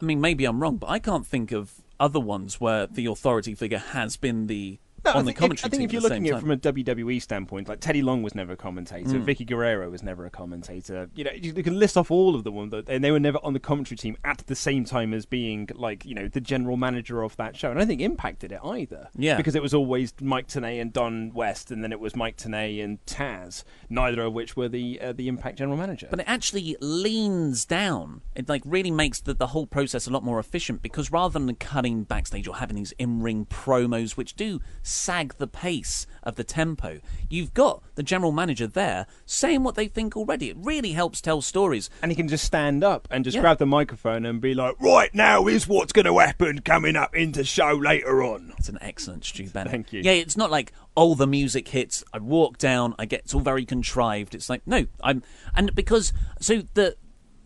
I 0.02 0.06
mean, 0.06 0.22
maybe 0.22 0.46
I'm 0.46 0.62
wrong, 0.62 0.78
but 0.78 0.90
I 0.90 1.00
can't 1.00 1.26
think 1.26 1.52
of 1.52 1.74
other 2.00 2.20
ones 2.20 2.62
where 2.62 2.86
the 2.86 3.08
authority 3.08 3.56
figure 3.56 3.80
has 3.80 4.18
been 4.18 4.48
the 4.48 4.80
No, 5.08 5.12
on 5.14 5.18
I 5.18 5.22
the 5.22 5.26
think, 5.28 5.38
commentary 5.38 5.68
I 5.68 5.70
think 5.70 5.84
if 5.84 5.94
you're 5.94 6.02
the 6.02 6.10
looking 6.10 6.28
at 6.30 6.38
it 6.38 6.40
from 6.42 6.52
a 6.52 6.58
WWE 6.58 7.22
standpoint, 7.22 7.68
like 7.70 7.80
Teddy 7.80 8.02
Long 8.02 8.24
was 8.24 8.36
never 8.36 8.54
a 8.54 8.58
commentator, 8.58 9.10
Mm. 9.10 9.26
Vickie 9.26 9.46
Guerrero 9.48 9.90
was 9.90 10.04
never 10.04 10.26
a 10.26 10.30
commentator. 10.30 11.10
You 11.16 11.24
know, 11.24 11.32
you, 11.34 11.54
you 11.56 11.64
can 11.64 11.80
list 11.80 11.96
off 11.98 12.12
all 12.12 12.36
of 12.36 12.44
them, 12.44 12.70
but- 12.70 12.90
and 12.90 13.04
they 13.04 13.12
were 13.12 13.20
never 13.20 13.40
on 13.44 13.54
the 13.54 13.60
commentary 13.60 13.98
team 13.98 14.18
at 14.24 14.40
the 14.48 14.56
same 14.56 14.84
time 14.86 15.14
as 15.14 15.26
being 15.26 15.70
like 15.76 16.06
you 16.06 16.14
know 16.16 16.28
the 16.28 16.42
general 16.42 16.78
manager 16.78 17.22
of 17.24 17.36
that 17.38 17.56
show. 17.56 17.70
And 17.70 17.80
I 17.80 17.82
don't 17.82 17.88
think 17.88 18.02
Impact 18.02 18.40
did 18.40 18.52
it 18.52 18.60
either. 18.64 19.08
Yeah. 19.18 19.38
because 19.38 19.56
it 19.56 19.62
was 19.62 19.74
always 19.74 20.14
Mike 20.22 20.48
Tenay 20.48 20.82
and 20.82 20.92
Don 20.92 21.32
West, 21.34 21.72
and 21.72 21.84
then 21.84 21.92
it 21.92 22.00
was 22.00 22.16
Mike 22.16 22.38
Tenay 22.38 22.84
and 22.84 23.04
Taz, 23.06 23.64
neither 23.90 24.24
of 24.24 24.34
which 24.34 24.56
were 24.58 24.68
the 24.70 25.00
uh, 25.02 25.14
the 25.14 25.28
Impact 25.28 25.58
general 25.58 25.78
manager. 25.78 26.08
But 26.10 26.20
it 26.20 26.28
actually 26.28 26.76
leans 26.82 27.66
down. 27.66 28.22
It 28.36 28.50
like 28.50 28.62
really 28.66 28.92
makes 28.92 29.22
the, 29.22 29.34
the 29.34 29.48
whole 29.48 29.68
process 29.68 30.08
a 30.08 30.12
lot 30.12 30.24
more 30.24 30.40
efficient 30.40 30.82
because 30.82 31.12
rather 31.12 31.38
than 31.40 31.54
cutting 31.56 32.04
backstage 32.04 32.48
or 32.48 32.56
having 32.58 32.76
these 32.78 32.94
in-ring 33.00 33.46
promos 33.46 34.12
which 34.18 34.36
do 34.36 34.60
sag 34.98 35.36
the 35.38 35.48
pace 35.48 36.06
of 36.24 36.36
the 36.36 36.44
tempo, 36.44 37.00
you've 37.30 37.54
got 37.54 37.82
the 37.96 38.04
general 38.04 38.32
manager 38.32 38.68
there 38.68 39.06
saying 39.26 39.64
what 39.64 39.76
they 39.76 39.88
think 39.88 40.18
already. 40.18 40.50
It 40.50 40.58
really 40.60 40.92
helps 40.94 41.22
tell 41.22 41.42
stories. 41.42 41.90
and 42.02 42.12
he 42.12 42.16
can 42.16 42.28
just 42.28 42.44
stand 42.46 42.84
up 42.84 43.08
and 43.12 43.24
just 43.24 43.36
Yeah. 43.36 43.42
grab 43.42 43.58
the 43.60 43.66
microphone 43.66 44.26
and 44.26 44.42
be 44.42 44.54
like, 44.54 44.76
"Right 44.80 45.14
now 45.14 45.48
is 45.48 45.68
what's 45.68 45.92
going 45.94 46.06
to 46.06 46.18
happen 46.20 46.60
coming 46.60 46.96
up 46.96 47.16
into 47.16 47.44
show 47.44 47.72
later 47.74 48.24
on." 48.24 48.54
It's 48.58 48.70
an 48.70 48.78
excellent 48.82 49.26
Stu 49.26 49.48
Bennett. 49.50 49.72
Thank 49.72 49.94
you. 49.94 50.02
Yeah, 50.04 50.14
it's 50.14 50.38
not 50.38 50.52
like 50.52 50.72
oh 50.96 51.14
the 51.16 51.28
music 51.28 51.68
hits, 51.68 52.04
I 52.14 52.18
walk 52.20 52.58
down, 52.58 52.96
I 52.98 53.06
get 53.06 53.22
it's 53.22 53.34
all 53.34 53.42
very 53.42 53.66
contrived. 53.66 54.34
It's 54.34 54.50
like 54.50 54.62
no, 54.66 54.86
I'm 55.04 55.22
and 55.56 55.74
because 55.76 56.12
so 56.42 56.64
the 56.74 56.96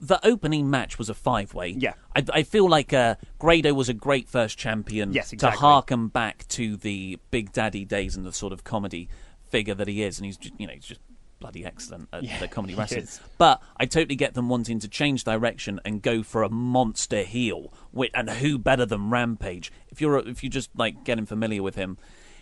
the 0.01 0.20
opening 0.25 0.70
match 0.70 0.98
was 0.98 1.10
a 1.10 1.13
five 1.13 1.53
way. 1.53 1.70
Yeah. 1.70 1.93
I, 2.15 2.25
I 2.34 2.43
feel 2.43 2.67
like 2.67 2.91
uh, 2.91 3.15
Grado 3.39 3.74
was 3.74 3.88
a 3.88 3.93
great 3.93 4.27
first 4.27 4.58
champion. 4.58 5.13
Yes, 5.13 5.31
exactly. 5.31 5.58
To 5.58 5.62
harken 5.62 6.08
back 6.08 6.48
to 6.50 6.75
the 6.75 7.20
Big 7.29 7.53
Daddy 7.53 7.86
days 7.86 8.15
and 8.17 8.25
the 8.25 8.34
sort 8.34 8.51
of 8.51 8.63
comedy 8.63 9.08
figure 9.50 9.75
that 9.75 9.88
he 9.88 10.01
is, 10.01 10.17
and 10.17 10.25
he's 10.25 10.38
just, 10.38 10.60
you 10.60 10.65
know 10.65 10.74
he's 10.74 10.86
just 10.86 11.01
bloody 11.39 11.65
excellent 11.65 12.08
at 12.13 12.24
the 12.39 12.48
comedy 12.48 12.75
wrestling. 12.75 13.08
But 13.38 13.62
I 13.77 13.86
totally 13.86 14.15
get 14.15 14.34
them 14.34 14.48
wanting 14.50 14.79
to 14.79 14.88
change 14.88 15.24
direction 15.24 15.79
and 15.84 16.01
go 16.01 16.24
for 16.24 16.43
a 16.43 16.50
monster 16.50 17.24
heel. 17.24 17.74
And 18.13 18.29
who 18.29 18.58
better 18.58 18.86
than 18.86 19.10
Rampage? 19.10 19.72
If 19.89 20.01
you're 20.01 20.17
if 20.17 20.43
you 20.43 20.50
just 20.50 20.70
like 20.75 21.03
getting 21.03 21.25
familiar 21.25 21.62
with 21.63 21.75
him, 21.75 21.98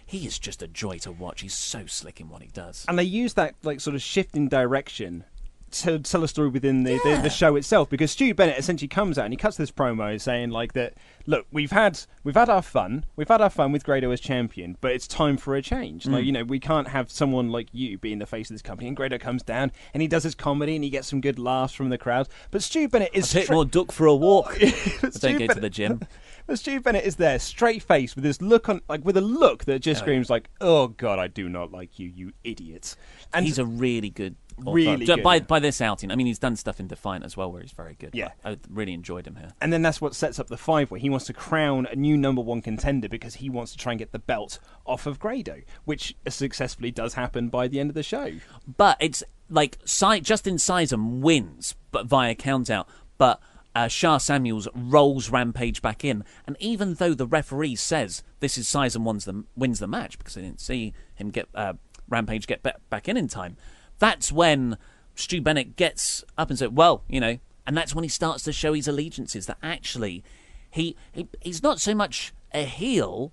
he 0.05 0.25
is 0.25 0.39
just 0.39 0.61
a 0.61 0.67
joy 0.67 0.97
to 0.99 1.11
watch. 1.11 1.41
He's 1.41 1.53
so 1.53 1.85
slick 1.87 2.19
in 2.21 2.29
what 2.29 2.41
he 2.41 2.49
does. 2.49 2.85
and 2.87 2.97
they 2.97 3.03
use 3.03 3.33
that 3.35 3.55
like 3.63 3.79
sort 3.79 3.95
of 3.95 4.01
shift 4.01 4.35
in 4.35 4.47
direction 4.47 5.23
to 5.71 5.99
tell 5.99 6.23
a 6.23 6.27
story 6.27 6.49
within 6.49 6.83
the, 6.83 6.99
the, 7.03 7.19
the 7.23 7.29
show 7.29 7.55
itself 7.55 7.89
because 7.89 8.11
Stu 8.11 8.33
Bennett 8.33 8.57
essentially 8.57 8.87
comes 8.87 9.17
out 9.17 9.25
and 9.25 9.33
he 9.33 9.37
cuts 9.37 9.57
this 9.57 9.71
promo 9.71 10.19
saying 10.19 10.51
like 10.51 10.73
that 10.73 10.93
look 11.25 11.45
we've 11.51 11.71
had 11.71 11.99
we've 12.23 12.35
had 12.35 12.49
our 12.49 12.61
fun. 12.61 13.05
We've 13.15 13.27
had 13.27 13.41
our 13.41 13.49
fun 13.49 13.71
with 13.71 13.83
Grado 13.83 14.11
as 14.11 14.19
champion 14.19 14.77
but 14.81 14.91
it's 14.91 15.07
time 15.07 15.37
for 15.37 15.55
a 15.55 15.61
change. 15.61 16.05
Like 16.05 16.23
mm. 16.23 16.27
you 16.27 16.31
know 16.31 16.43
we 16.43 16.59
can't 16.59 16.87
have 16.87 17.11
someone 17.11 17.49
like 17.49 17.67
you 17.71 17.97
being 17.97 18.19
the 18.19 18.25
face 18.25 18.49
of 18.49 18.53
this 18.55 18.61
company. 18.61 18.87
And 18.87 18.97
Grado 18.97 19.17
comes 19.17 19.43
down 19.43 19.71
and 19.93 20.01
he 20.01 20.07
does 20.07 20.23
his 20.23 20.35
comedy 20.35 20.75
and 20.75 20.83
he 20.83 20.89
gets 20.89 21.07
some 21.07 21.21
good 21.21 21.39
laughs 21.39 21.73
from 21.73 21.89
the 21.89 21.97
crowd. 21.97 22.27
But 22.51 22.63
Stu 22.63 22.87
Bennett 22.87 23.11
is 23.13 23.31
Take 23.31 23.45
stra- 23.45 23.55
more 23.55 23.65
duck 23.65 23.91
for 23.91 24.05
a 24.05 24.15
walk. 24.15 24.57
I 24.61 25.09
don't 25.19 25.39
go 25.39 25.47
to 25.47 25.59
the 25.59 25.69
gym. 25.69 26.01
But 26.49 26.57
Stu 26.57 26.81
Bennett 26.81 27.05
is 27.05 27.17
there, 27.17 27.37
straight 27.37 27.83
face, 27.83 28.15
with 28.15 28.23
this 28.23 28.41
look 28.41 28.69
on, 28.69 28.81
like 28.89 29.05
with 29.05 29.15
a 29.15 29.21
look 29.21 29.65
that 29.65 29.83
just 29.83 30.01
oh, 30.01 30.03
screams 30.03 30.31
like, 30.31 30.49
"Oh 30.59 30.87
God, 30.87 31.19
I 31.19 31.27
do 31.27 31.47
not 31.47 31.71
like 31.71 31.99
you, 31.99 32.07
you 32.09 32.33
idiot." 32.43 32.95
And 33.31 33.45
he's 33.45 33.59
a 33.59 33.65
really 33.65 34.09
good, 34.09 34.35
Really 34.65 35.05
by 35.21 35.39
by 35.39 35.59
this 35.59 35.81
outing. 35.81 36.11
I 36.11 36.15
mean, 36.15 36.27
he's 36.27 36.39
done 36.39 36.55
stuff 36.55 36.79
in 36.79 36.87
Defiant 36.87 37.25
as 37.25 37.35
well, 37.35 37.51
where 37.51 37.61
he's 37.61 37.71
very 37.71 37.95
good. 37.95 38.11
Yeah. 38.13 38.31
I, 38.43 38.57
really 38.69 38.93
enjoyed 38.93 39.25
him 39.27 39.35
here. 39.35 39.51
And 39.61 39.71
then 39.73 39.81
that's 39.81 40.01
what 40.01 40.15
sets 40.15 40.39
up 40.39 40.47
the 40.47 40.57
five 40.57 40.91
way. 40.91 40.99
He 40.99 41.09
wants 41.09 41.25
to 41.27 41.33
crown 41.33 41.87
a 41.91 41.95
new 41.95 42.17
number 42.17 42.41
one 42.41 42.61
contender 42.61 43.09
because 43.09 43.35
he 43.35 43.49
wants 43.49 43.71
to 43.71 43.77
try 43.77 43.93
and 43.93 43.99
get 43.99 44.11
the 44.11 44.19
belt 44.19 44.59
off 44.85 45.05
of 45.05 45.19
Grado, 45.19 45.61
which 45.85 46.15
successfully 46.27 46.91
does 46.91 47.13
happen 47.13 47.49
by 47.49 47.67
the 47.67 47.79
end 47.79 47.89
of 47.89 47.95
the 47.95 48.03
show. 48.03 48.33
But 48.77 48.97
it's 48.99 49.23
like 49.49 49.83
Justin 49.85 50.55
Sysum 50.55 51.19
wins, 51.19 51.75
but 51.91 52.05
via 52.05 52.35
countout. 52.35 52.85
But 53.17 53.41
uh, 53.75 53.87
Sha 53.87 54.17
Samuels 54.17 54.67
rolls 54.73 55.29
Rampage 55.29 55.81
back 55.81 56.03
in, 56.03 56.23
and 56.47 56.57
even 56.59 56.95
though 56.95 57.13
the 57.13 57.27
referee 57.27 57.75
says 57.75 58.23
this 58.39 58.57
is 58.57 58.67
Sysum 58.67 59.03
wins 59.03 59.25
the 59.25 59.43
wins 59.55 59.79
the 59.79 59.87
match 59.87 60.17
because 60.17 60.33
they 60.33 60.41
didn't 60.41 60.61
see 60.61 60.93
him 61.15 61.29
get 61.29 61.47
uh, 61.53 61.73
Rampage 62.07 62.47
get 62.47 62.65
back 62.89 63.07
in 63.07 63.17
in 63.17 63.27
time, 63.27 63.57
that's 63.99 64.31
when 64.31 64.77
Stu 65.15 65.41
Bennett 65.41 65.75
gets 65.75 66.23
up 66.37 66.49
and 66.49 66.57
says, 66.57 66.69
"Well, 66.69 67.03
you 67.07 67.19
know," 67.19 67.37
and 67.67 67.77
that's 67.77 67.93
when 67.93 68.03
he 68.03 68.09
starts 68.09 68.43
to 68.45 68.51
show 68.53 68.73
his 68.73 68.87
allegiances. 68.87 69.45
That 69.45 69.57
actually, 69.61 70.23
he, 70.71 70.95
he 71.11 71.27
he's 71.41 71.61
not 71.61 71.79
so 71.79 71.93
much 71.93 72.33
a 72.53 72.63
heel 72.63 73.31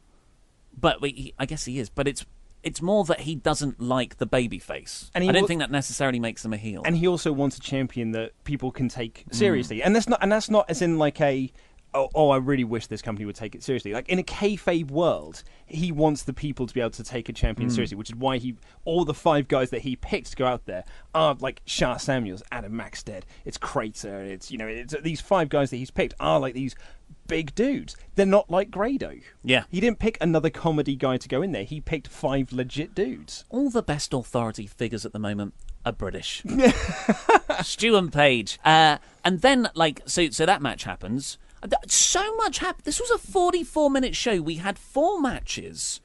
but 0.78 1.00
we, 1.00 1.32
I 1.38 1.46
guess 1.46 1.64
he 1.64 1.78
is. 1.78 1.88
But 1.88 2.06
it's 2.06 2.26
it's 2.62 2.82
more 2.82 3.04
that 3.04 3.20
he 3.20 3.34
doesn't 3.36 3.80
like 3.80 4.18
the 4.18 4.26
baby 4.26 4.58
face. 4.58 5.10
And 5.14 5.22
he 5.24 5.30
I 5.30 5.32
don't 5.32 5.42
will- 5.42 5.48
think 5.48 5.60
that 5.60 5.70
necessarily 5.70 6.18
makes 6.20 6.44
him 6.44 6.52
a 6.52 6.56
heel. 6.56 6.82
And 6.84 6.96
he 6.98 7.06
also 7.06 7.32
wants 7.32 7.56
a 7.56 7.60
champion 7.60 8.10
that 8.10 8.32
people 8.44 8.70
can 8.72 8.88
take 8.88 9.24
Mm. 9.30 9.34
seriously. 9.34 9.82
And 9.82 9.94
that's 9.96 10.08
not 10.08 10.18
and 10.22 10.30
that's 10.30 10.50
not 10.50 10.68
as 10.68 10.82
in 10.82 10.98
like 10.98 11.20
a 11.20 11.50
oh, 11.96 12.08
oh, 12.14 12.30
I 12.30 12.36
really 12.36 12.64
wish 12.64 12.86
this 12.86 13.02
company 13.02 13.24
would 13.26 13.34
take 13.34 13.54
it 13.54 13.62
seriously. 13.62 13.92
Like 13.92 14.08
in 14.08 14.18
a 14.18 14.22
kayfabe 14.22 14.90
world, 14.90 15.42
he 15.66 15.90
wants 15.90 16.22
the 16.22 16.32
people 16.32 16.66
to 16.66 16.74
be 16.74 16.80
able 16.80 16.90
to 16.90 17.04
take 17.04 17.28
a 17.28 17.32
champion 17.32 17.68
Mm. 17.68 17.72
seriously, 17.74 17.96
which 17.96 18.10
is 18.10 18.16
why 18.16 18.38
he 18.38 18.56
all 18.84 19.04
the 19.04 19.14
five 19.14 19.48
guys 19.48 19.70
that 19.70 19.80
he 19.82 19.96
picked 19.96 20.30
to 20.30 20.36
go 20.36 20.46
out 20.46 20.66
there 20.66 20.84
are 21.14 21.34
like 21.40 21.62
Sha 21.64 21.96
Samuels, 21.96 22.42
Adam 22.52 22.76
Maxted, 22.76 23.24
it's 23.44 23.58
Crater, 23.58 24.20
it's 24.20 24.50
you 24.50 24.58
know, 24.58 24.66
it's 24.66 24.94
these 25.02 25.20
five 25.20 25.48
guys 25.48 25.70
that 25.70 25.76
he's 25.76 25.90
picked 25.90 26.14
are 26.20 26.38
like 26.38 26.54
these 26.54 26.74
big 27.26 27.54
dudes. 27.54 27.96
They're 28.14 28.26
not 28.26 28.50
like 28.50 28.70
Grado. 28.70 29.14
Yeah. 29.42 29.64
He 29.70 29.80
didn't 29.80 29.98
pick 29.98 30.16
another 30.20 30.50
comedy 30.50 30.94
guy 30.96 31.16
to 31.16 31.28
go 31.28 31.42
in 31.42 31.52
there. 31.52 31.64
He 31.64 31.80
picked 31.80 32.06
five 32.08 32.52
legit 32.52 32.94
dudes. 32.94 33.44
All 33.48 33.70
the 33.70 33.82
best 33.82 34.12
authority 34.12 34.66
figures 34.66 35.04
at 35.06 35.12
the 35.12 35.18
moment 35.18 35.54
are 35.84 35.92
British. 35.92 36.42
Stu 37.62 37.96
and 37.96 38.12
Paige, 38.12 38.58
uh, 38.64 38.98
and 39.24 39.40
then 39.40 39.68
like 39.74 40.02
so 40.06 40.30
so 40.30 40.46
that 40.46 40.60
match 40.62 40.84
happens. 40.84 41.38
So 41.88 42.34
much 42.36 42.58
happened. 42.58 42.84
This 42.84 43.00
was 43.00 43.10
a 43.10 43.18
forty-four 43.18 43.90
minute 43.90 44.16
show. 44.16 44.40
We 44.40 44.56
had 44.56 44.78
four 44.78 45.20
matches, 45.20 46.00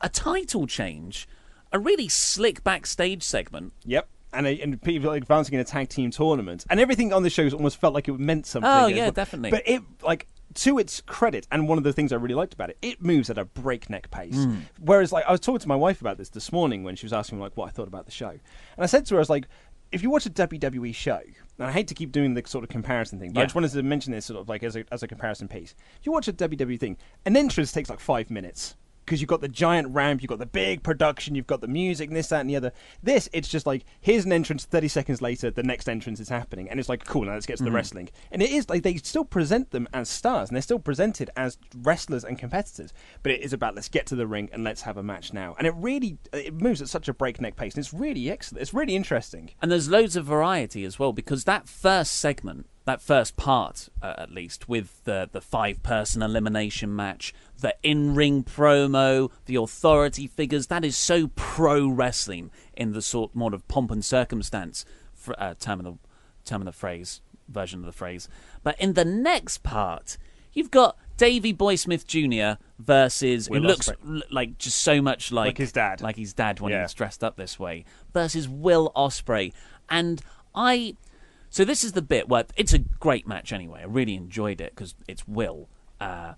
a 0.00 0.08
title 0.08 0.66
change, 0.66 1.28
a 1.72 1.78
really 1.78 2.08
slick 2.08 2.64
backstage 2.64 3.22
segment. 3.22 3.72
Yep. 3.84 4.08
And, 4.32 4.46
a, 4.46 4.60
and 4.60 4.80
people 4.80 5.10
advancing 5.10 5.54
in 5.54 5.60
a 5.60 5.64
tag 5.64 5.88
team 5.88 6.12
tournament, 6.12 6.64
and 6.70 6.78
everything 6.78 7.12
on 7.12 7.24
the 7.24 7.30
show 7.30 7.48
almost 7.48 7.80
felt 7.80 7.94
like 7.94 8.06
it 8.06 8.16
meant 8.16 8.46
something. 8.46 8.70
Oh, 8.70 8.86
yeah, 8.86 9.06
well. 9.06 9.10
definitely. 9.10 9.50
But 9.50 9.64
it 9.66 9.82
like 10.02 10.28
to 10.54 10.78
its 10.78 11.00
credit, 11.00 11.48
and 11.50 11.68
one 11.68 11.78
of 11.78 11.84
the 11.84 11.92
things 11.92 12.12
I 12.12 12.16
really 12.16 12.36
liked 12.36 12.54
about 12.54 12.70
it, 12.70 12.78
it 12.80 13.02
moves 13.02 13.28
at 13.28 13.38
a 13.38 13.44
breakneck 13.44 14.08
pace. 14.12 14.36
Hmm. 14.36 14.58
Whereas, 14.78 15.10
like, 15.10 15.24
I 15.26 15.32
was 15.32 15.40
talking 15.40 15.58
to 15.58 15.68
my 15.68 15.74
wife 15.74 16.00
about 16.00 16.16
this 16.16 16.28
this 16.28 16.52
morning 16.52 16.84
when 16.84 16.94
she 16.94 17.06
was 17.06 17.12
asking 17.12 17.38
me 17.38 17.42
like 17.42 17.56
what 17.56 17.66
I 17.66 17.70
thought 17.70 17.88
about 17.88 18.06
the 18.06 18.12
show, 18.12 18.28
and 18.28 18.40
I 18.78 18.86
said 18.86 19.04
to 19.06 19.14
her, 19.14 19.18
I 19.18 19.22
was 19.22 19.30
like, 19.30 19.48
if 19.92 20.02
you 20.02 20.10
watch 20.10 20.26
a 20.26 20.30
WWE 20.30 20.94
show, 20.94 21.20
and 21.58 21.66
I 21.68 21.72
hate 21.72 21.88
to 21.88 21.94
keep 21.94 22.12
doing 22.12 22.34
the 22.34 22.42
sort 22.46 22.64
of 22.64 22.70
comparison 22.70 23.18
thing, 23.18 23.32
but 23.32 23.40
I 23.40 23.42
Yeah. 23.42 23.46
just 23.46 23.54
wanted 23.54 23.72
to 23.72 23.82
mention 23.82 24.12
this 24.12 24.24
sort 24.26 24.40
of 24.40 24.48
like 24.48 24.62
as 24.62 24.76
a 24.76 24.84
as 24.92 25.02
a 25.02 25.08
comparison 25.08 25.48
piece. 25.48 25.74
If 26.00 26.06
you 26.06 26.12
watch 26.12 26.28
a 26.28 26.32
WWE 26.32 26.78
thing, 26.78 26.96
an 27.26 27.36
entrance 27.36 27.72
takes 27.72 27.90
like 27.90 28.00
five 28.00 28.30
minutes 28.30 28.76
because 29.04 29.20
you've 29.20 29.28
got 29.28 29.40
the 29.40 29.48
giant 29.48 29.88
ramp, 29.94 30.22
you've 30.22 30.28
got 30.28 30.38
the 30.38 30.46
big 30.46 30.82
production, 30.82 31.34
you've 31.34 31.46
got 31.46 31.60
the 31.60 31.68
music, 31.68 32.08
and 32.08 32.16
this, 32.16 32.28
that, 32.28 32.40
and 32.40 32.50
the 32.50 32.56
other. 32.56 32.72
This, 33.02 33.28
it's 33.32 33.48
just 33.48 33.66
like 33.66 33.84
here's 34.00 34.24
an 34.24 34.32
entrance. 34.32 34.64
Thirty 34.64 34.88
seconds 34.88 35.20
later, 35.20 35.50
the 35.50 35.62
next 35.62 35.88
entrance 35.88 36.20
is 36.20 36.28
happening, 36.28 36.68
and 36.68 36.78
it's 36.78 36.88
like 36.88 37.04
cool. 37.04 37.24
Now 37.24 37.34
let's 37.34 37.46
get 37.46 37.58
to 37.58 37.64
the 37.64 37.70
mm. 37.70 37.74
wrestling, 37.74 38.08
and 38.30 38.42
it 38.42 38.50
is 38.50 38.68
like 38.68 38.82
they 38.82 38.96
still 38.96 39.24
present 39.24 39.70
them 39.70 39.88
as 39.92 40.08
stars, 40.08 40.48
and 40.48 40.56
they're 40.56 40.62
still 40.62 40.78
presented 40.78 41.30
as 41.36 41.58
wrestlers 41.78 42.24
and 42.24 42.38
competitors. 42.38 42.92
But 43.22 43.32
it 43.32 43.40
is 43.40 43.52
about 43.52 43.74
let's 43.74 43.88
get 43.88 44.06
to 44.06 44.16
the 44.16 44.26
ring 44.26 44.48
and 44.52 44.64
let's 44.64 44.82
have 44.82 44.96
a 44.96 45.02
match 45.02 45.32
now, 45.32 45.54
and 45.58 45.66
it 45.66 45.74
really 45.76 46.18
uh, 46.32 46.38
it 46.38 46.60
moves 46.60 46.80
at 46.82 46.88
such 46.88 47.08
a 47.08 47.14
breakneck 47.14 47.56
pace, 47.56 47.74
and 47.74 47.82
it's 47.82 47.94
really 47.94 48.30
excellent. 48.30 48.62
It's 48.62 48.74
really 48.74 48.96
interesting. 48.96 49.50
And 49.60 49.70
there's 49.70 49.88
loads 49.88 50.16
of 50.16 50.24
variety 50.24 50.84
as 50.84 50.98
well 50.98 51.12
because 51.12 51.44
that 51.44 51.68
first 51.68 52.14
segment, 52.14 52.66
that 52.86 53.02
first 53.02 53.36
part 53.36 53.88
uh, 54.02 54.14
at 54.18 54.30
least, 54.32 54.68
with 54.68 55.04
the 55.04 55.28
the 55.30 55.40
five 55.40 55.82
person 55.82 56.22
elimination 56.22 56.94
match, 56.94 57.32
the 57.60 57.74
in 57.82 58.14
ring 58.14 58.42
promo, 58.42 59.30
the 59.46 59.56
authority 59.56 60.26
figures, 60.26 60.68
that 60.68 60.84
is 60.84 60.96
so 60.96 61.28
pro 61.36 61.86
wrestling 61.88 62.50
in 62.76 62.92
the 62.92 63.02
sort 63.02 63.34
more 63.34 63.54
of 63.54 63.66
pomp 63.68 63.90
and 63.90 64.04
circumstance 64.04 64.84
fr- 65.12 65.34
uh, 65.38 65.54
term 65.60 65.80
of 65.80 65.84
the 65.86 65.98
term 66.44 66.62
of 66.62 66.66
the 66.66 66.72
phrase 66.72 67.20
version 67.48 67.80
of 67.80 67.86
the 67.86 67.92
phrase. 67.92 68.28
But 68.62 68.80
in 68.80 68.94
the 68.94 69.04
next 69.04 69.62
part, 69.62 70.16
you've 70.52 70.70
got 70.70 70.96
Davy 71.16 71.52
Boy 71.52 71.74
Smith 71.74 72.06
Jr. 72.06 72.52
versus 72.78 73.50
Will 73.50 73.60
who 73.60 73.66
looks 73.66 73.88
l- 73.88 74.22
like 74.30 74.56
just 74.56 74.78
so 74.78 75.02
much 75.02 75.30
like, 75.32 75.48
Like 75.48 75.58
his 75.58 75.72
dad. 75.72 76.00
like 76.00 76.16
his 76.16 76.32
dad 76.32 76.60
when 76.60 76.70
he 76.72 76.76
Yeah. 76.76 76.82
was 76.84 76.94
dressed 76.94 77.22
up 77.24 77.36
this 77.36 77.58
way 77.58 77.84
versus 78.14 78.48
Will 78.48 78.90
Ospreay, 78.96 79.52
and 79.88 80.22
I. 80.54 80.94
So 81.50 81.64
this 81.64 81.82
is 81.82 81.92
the 81.92 82.02
bit 82.02 82.28
where 82.28 82.46
it's 82.56 82.72
a 82.72 82.78
great 82.78 83.26
match 83.26 83.52
anyway. 83.52 83.80
I 83.80 83.86
really 83.86 84.14
enjoyed 84.14 84.60
it 84.60 84.72
because 84.74 84.94
it's 85.08 85.26
Will. 85.26 85.68
Uh, 86.00 86.34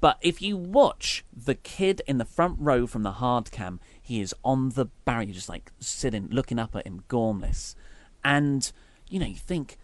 but 0.00 0.18
if 0.22 0.40
you 0.40 0.56
watch 0.56 1.22
the 1.30 1.54
kid 1.54 2.00
in 2.06 2.16
the 2.16 2.24
front 2.24 2.56
row 2.58 2.86
from 2.86 3.02
the 3.02 3.12
hard 3.12 3.50
cam, 3.50 3.78
he 4.00 4.22
is 4.22 4.34
on 4.42 4.70
the 4.70 4.86
barrier, 5.04 5.32
just 5.32 5.50
like 5.50 5.70
sitting, 5.78 6.28
looking 6.30 6.58
up 6.58 6.74
at 6.74 6.86
him, 6.86 7.04
gormless, 7.08 7.74
and 8.24 8.72
you 9.06 9.20
know 9.20 9.26
you 9.26 9.34
think, 9.34 9.76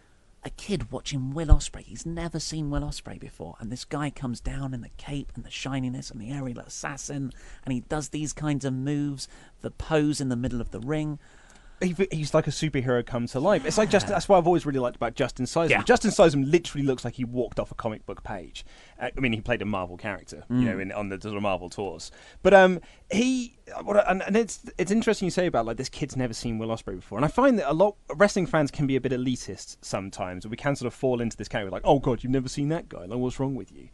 a 0.43 0.49
kid 0.49 0.91
watching 0.91 1.29
Will 1.29 1.49
Ospreay. 1.49 1.83
He's 1.83 2.05
never 2.05 2.39
seen 2.39 2.71
Will 2.71 2.81
Ospreay 2.81 3.19
before, 3.19 3.55
and 3.59 3.71
this 3.71 3.85
guy 3.85 4.09
comes 4.09 4.41
down 4.41 4.73
in 4.73 4.81
the 4.81 4.89
cape 4.97 5.31
and 5.35 5.45
the 5.45 5.51
shininess 5.51 6.09
and 6.09 6.19
the 6.19 6.31
aerial 6.31 6.59
assassin, 6.59 7.31
and 7.63 7.71
he 7.71 7.81
does 7.81 8.09
these 8.09 8.33
kinds 8.33 8.65
of 8.65 8.73
moves, 8.73 9.27
the 9.61 9.69
pose 9.69 10.19
in 10.19 10.29
the 10.29 10.35
middle 10.35 10.61
of 10.61 10.71
the 10.71 10.79
ring. 10.79 11.19
He, 11.81 11.95
he's 12.11 12.33
like 12.33 12.47
a 12.47 12.51
superhero 12.51 13.05
come 13.05 13.27
to 13.27 13.39
life. 13.39 13.65
It's 13.65 13.77
like 13.77 13.89
just 13.89 14.07
that's 14.07 14.29
what 14.29 14.37
I've 14.37 14.47
always 14.47 14.65
really 14.65 14.79
liked 14.79 14.95
about 14.95 15.15
Justin 15.15 15.45
Sysum. 15.45 15.69
Yeah. 15.69 15.83
Justin 15.83 16.11
Sysum 16.11 16.49
literally 16.49 16.85
looks 16.85 17.03
like 17.03 17.15
he 17.15 17.25
walked 17.25 17.59
off 17.59 17.71
a 17.71 17.75
comic 17.75 18.05
book 18.05 18.23
page. 18.23 18.65
Uh, 18.99 19.09
I 19.15 19.19
mean, 19.19 19.33
he 19.33 19.41
played 19.41 19.61
a 19.61 19.65
Marvel 19.65 19.97
character, 19.97 20.43
you 20.49 20.65
know, 20.65 20.79
in, 20.79 20.91
on 20.91 21.09
the 21.09 21.19
sort 21.19 21.35
of 21.35 21.41
Marvel 21.41 21.69
tours. 21.69 22.11
But 22.43 22.53
um, 22.53 22.81
he 23.11 23.57
what, 23.83 24.07
and, 24.09 24.21
and 24.23 24.35
it's 24.35 24.59
it's 24.77 24.91
interesting 24.91 25.25
you 25.25 25.31
say 25.31 25.45
about 25.45 25.65
like 25.65 25.77
this 25.77 25.89
kid's 25.89 26.15
never 26.15 26.33
seen 26.33 26.57
Will 26.57 26.69
Ospreay 26.69 26.95
before, 26.95 27.17
and 27.17 27.25
I 27.25 27.29
find 27.29 27.57
that 27.59 27.69
a 27.69 27.73
lot 27.73 27.95
wrestling 28.15 28.45
fans 28.45 28.71
can 28.71 28.87
be 28.87 28.95
a 28.95 29.01
bit 29.01 29.11
elitist 29.11 29.77
sometimes. 29.81 30.47
We 30.47 30.57
can 30.57 30.75
sort 30.75 30.87
of 30.87 30.93
fall 30.93 31.21
into 31.21 31.37
this 31.37 31.47
category 31.47 31.71
like, 31.71 31.83
oh 31.85 31.99
god, 31.99 32.23
you've 32.23 32.31
never 32.31 32.49
seen 32.49 32.69
that 32.69 32.89
guy. 32.89 33.05
Like, 33.05 33.19
what's 33.19 33.39
wrong 33.39 33.55
with 33.55 33.71
you? 33.71 33.89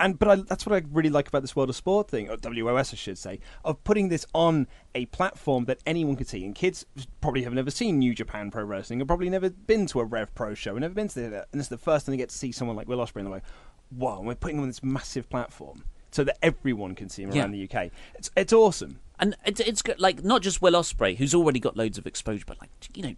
And 0.00 0.18
but 0.18 0.28
I, 0.28 0.36
that's 0.36 0.64
what 0.64 0.74
I 0.80 0.86
really 0.92 1.10
like 1.10 1.26
about 1.28 1.42
this 1.42 1.56
World 1.56 1.68
of 1.70 1.76
Sport 1.76 2.08
thing, 2.08 2.30
or 2.30 2.36
WOS, 2.36 2.92
I 2.92 2.96
should 2.96 3.18
say, 3.18 3.40
of 3.64 3.82
putting 3.82 4.08
this 4.08 4.24
on 4.34 4.68
a 4.94 5.06
platform 5.06 5.64
that 5.64 5.78
anyone 5.86 6.14
could 6.14 6.28
see. 6.28 6.44
And 6.44 6.54
kids 6.54 6.86
probably 7.20 7.42
have 7.42 7.52
never 7.52 7.70
seen 7.70 7.98
New 7.98 8.14
Japan 8.14 8.50
Pro 8.50 8.62
Wrestling, 8.62 9.02
or 9.02 9.06
probably 9.06 9.28
never 9.28 9.50
been 9.50 9.86
to 9.86 10.00
a 10.00 10.04
Rev 10.04 10.32
Pro 10.34 10.54
show, 10.54 10.72
and 10.72 10.82
never 10.82 10.94
been 10.94 11.08
to 11.08 11.20
that. 11.30 11.48
And 11.52 11.58
this 11.58 11.66
is 11.66 11.70
the 11.70 11.78
first 11.78 12.06
time 12.06 12.12
they 12.12 12.16
get 12.16 12.28
to 12.28 12.38
see 12.38 12.52
someone 12.52 12.76
like 12.76 12.86
Will 12.88 12.98
Ospreay, 12.98 13.16
and 13.16 13.26
they're 13.26 13.32
like, 13.34 13.44
"Wow!" 13.90 14.20
We're 14.22 14.34
putting 14.36 14.56
them 14.58 14.62
on 14.62 14.68
this 14.68 14.82
massive 14.84 15.28
platform 15.28 15.84
so 16.10 16.22
that 16.24 16.38
everyone 16.42 16.94
can 16.94 17.08
see 17.08 17.22
him 17.24 17.32
Yeah. 17.32 17.42
around 17.42 17.52
the 17.52 17.68
UK. 17.68 17.90
It's 18.14 18.30
it's 18.36 18.52
awesome. 18.52 19.00
And 19.18 19.34
it's 19.44 19.58
it's 19.60 19.82
good, 19.82 19.98
like 19.98 20.22
not 20.22 20.42
just 20.42 20.62
Will 20.62 20.74
Ospreay, 20.74 21.16
who's 21.16 21.34
already 21.34 21.58
got 21.58 21.76
loads 21.76 21.98
of 21.98 22.06
exposure, 22.06 22.44
but 22.46 22.60
like 22.60 22.70
you 22.94 23.02
know, 23.02 23.14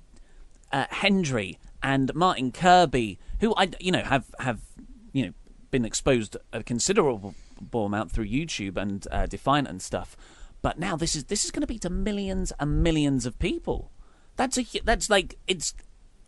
uh, 0.73 0.87
Hendry 0.89 1.59
and 1.83 2.15
Martin 2.15 2.53
Kirby, 2.53 3.19
who 3.41 3.55
I 3.57 3.69
you 3.79 3.93
know 3.93 4.03
have 4.03 4.25
have 4.39 4.61
you 5.13 5.27
know 5.27 5.33
been 5.71 5.85
exposed 5.85 6.37
a 6.53 6.63
considerable 6.63 7.35
amount 7.75 8.11
through 8.11 8.27
YouTube 8.27 8.77
and 8.77 9.07
uh, 9.11 9.27
Defiant 9.27 9.69
and 9.69 9.81
stuff. 9.81 10.17
But 10.63 10.79
now 10.79 10.97
this 10.97 11.15
is 11.17 11.25
this 11.25 11.45
is 11.45 11.51
going 11.51 11.63
to 11.63 11.67
be 11.67 11.79
to 11.79 11.91
millions 11.91 12.53
and 12.61 12.83
millions 12.83 13.25
of 13.27 13.39
people. 13.39 13.91
That's 14.37 14.59
a 14.59 14.65
that's 14.85 15.09
like 15.09 15.37
it's 15.47 15.75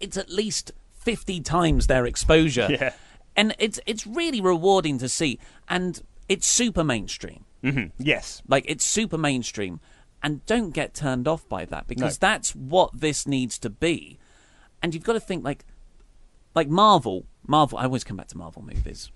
it's 0.01 0.17
at 0.17 0.31
least 0.31 0.73
fifty 0.93 1.41
times 1.41 1.87
their 1.87 2.07
exposure. 2.07 2.69
Yeah. 2.71 2.93
and 3.37 3.55
it's 3.59 3.79
it's 3.87 4.07
really 4.07 4.41
rewarding 4.41 4.99
to 4.99 5.09
see, 5.09 5.39
and 5.69 6.03
it's 6.29 6.47
super 6.47 6.85
mainstream. 6.85 7.45
Yes, 7.97 8.43
Like 8.49 8.65
it's 8.67 8.85
super 8.85 9.17
mainstream, 9.17 9.79
and 10.23 10.45
don't 10.47 10.71
get 10.71 10.95
turned 10.95 11.29
off 11.29 11.49
by 11.49 11.65
that 11.67 11.87
because 11.87 12.21
No. 12.21 12.29
that's 12.29 12.57
what 12.57 12.91
this 13.01 13.25
needs 13.27 13.57
to 13.61 13.71
be. 13.71 14.19
And 14.83 14.95
you've 14.95 15.05
got 15.05 15.13
to 15.13 15.21
think 15.21 15.45
like, 15.45 15.65
like 16.57 16.69
Marvel. 16.69 17.25
Marvel. 17.47 17.79
I 17.79 17.85
always 17.85 18.03
come 18.03 18.17
back 18.17 18.27
to 18.29 18.37
Marvel 18.39 18.63
movies. 18.63 19.13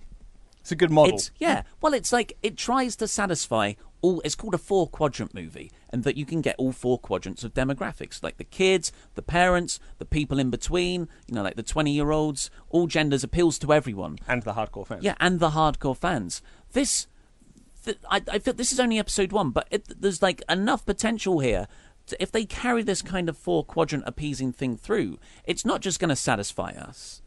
It's 0.67 0.71
a 0.73 0.75
good 0.75 0.91
model. 0.91 1.15
It's 1.15 1.31
yeah. 1.39 1.61
Well, 1.79 1.93
it's 1.93 2.11
like 2.11 2.37
it 2.43 2.57
tries 2.57 2.97
to 2.97 3.07
satisfy 3.07 3.75
all. 4.01 4.19
It's 4.25 4.35
called 4.35 4.53
a 4.53 4.57
four 4.57 4.89
quadrant 4.89 5.33
movie, 5.33 5.71
and 5.91 6.03
that 6.03 6.17
you 6.17 6.25
can 6.25 6.41
get 6.41 6.57
all 6.57 6.73
four 6.73 6.99
quadrants 6.99 7.45
of 7.45 7.53
demographics, 7.53 8.21
like 8.21 8.35
the 8.35 8.43
kids, 8.43 8.91
the 9.15 9.21
parents, 9.21 9.79
the 9.97 10.03
people 10.03 10.39
in 10.39 10.49
between. 10.49 11.07
You 11.25 11.35
know, 11.35 11.41
like 11.41 11.55
the 11.55 11.63
twenty 11.63 11.93
year 11.93 12.11
olds. 12.11 12.51
All 12.69 12.85
genders 12.87 13.23
appeals 13.23 13.57
to 13.59 13.71
everyone. 13.71 14.17
and 14.27 14.43
the 14.43 14.55
hardcore 14.55 14.85
fans. 14.85 15.05
Yeah, 15.05 15.15
and 15.21 15.39
the 15.39 15.51
hardcore 15.51 15.95
fans. 15.95 16.41
This, 16.73 17.07
th- 17.85 17.99
I, 18.11 18.21
I 18.29 18.39
feel 18.39 18.53
this 18.53 18.73
is 18.73 18.79
only 18.81 18.99
episode 18.99 19.31
one, 19.31 19.51
but 19.51 19.69
it, 19.71 20.01
there's 20.01 20.21
like 20.21 20.41
enough 20.49 20.85
potential 20.85 21.39
here. 21.39 21.69
To, 22.07 22.21
if 22.21 22.29
they 22.29 22.43
carry 22.43 22.83
this 22.83 23.01
kind 23.01 23.29
of 23.29 23.37
four 23.37 23.63
quadrant 23.63 24.03
appeasing 24.05 24.51
thing 24.51 24.75
through, 24.75 25.17
it's 25.45 25.63
not 25.63 25.79
just 25.79 26.01
going 26.01 26.09
to 26.09 26.15
satisfy 26.17 26.71
us, 26.71 27.21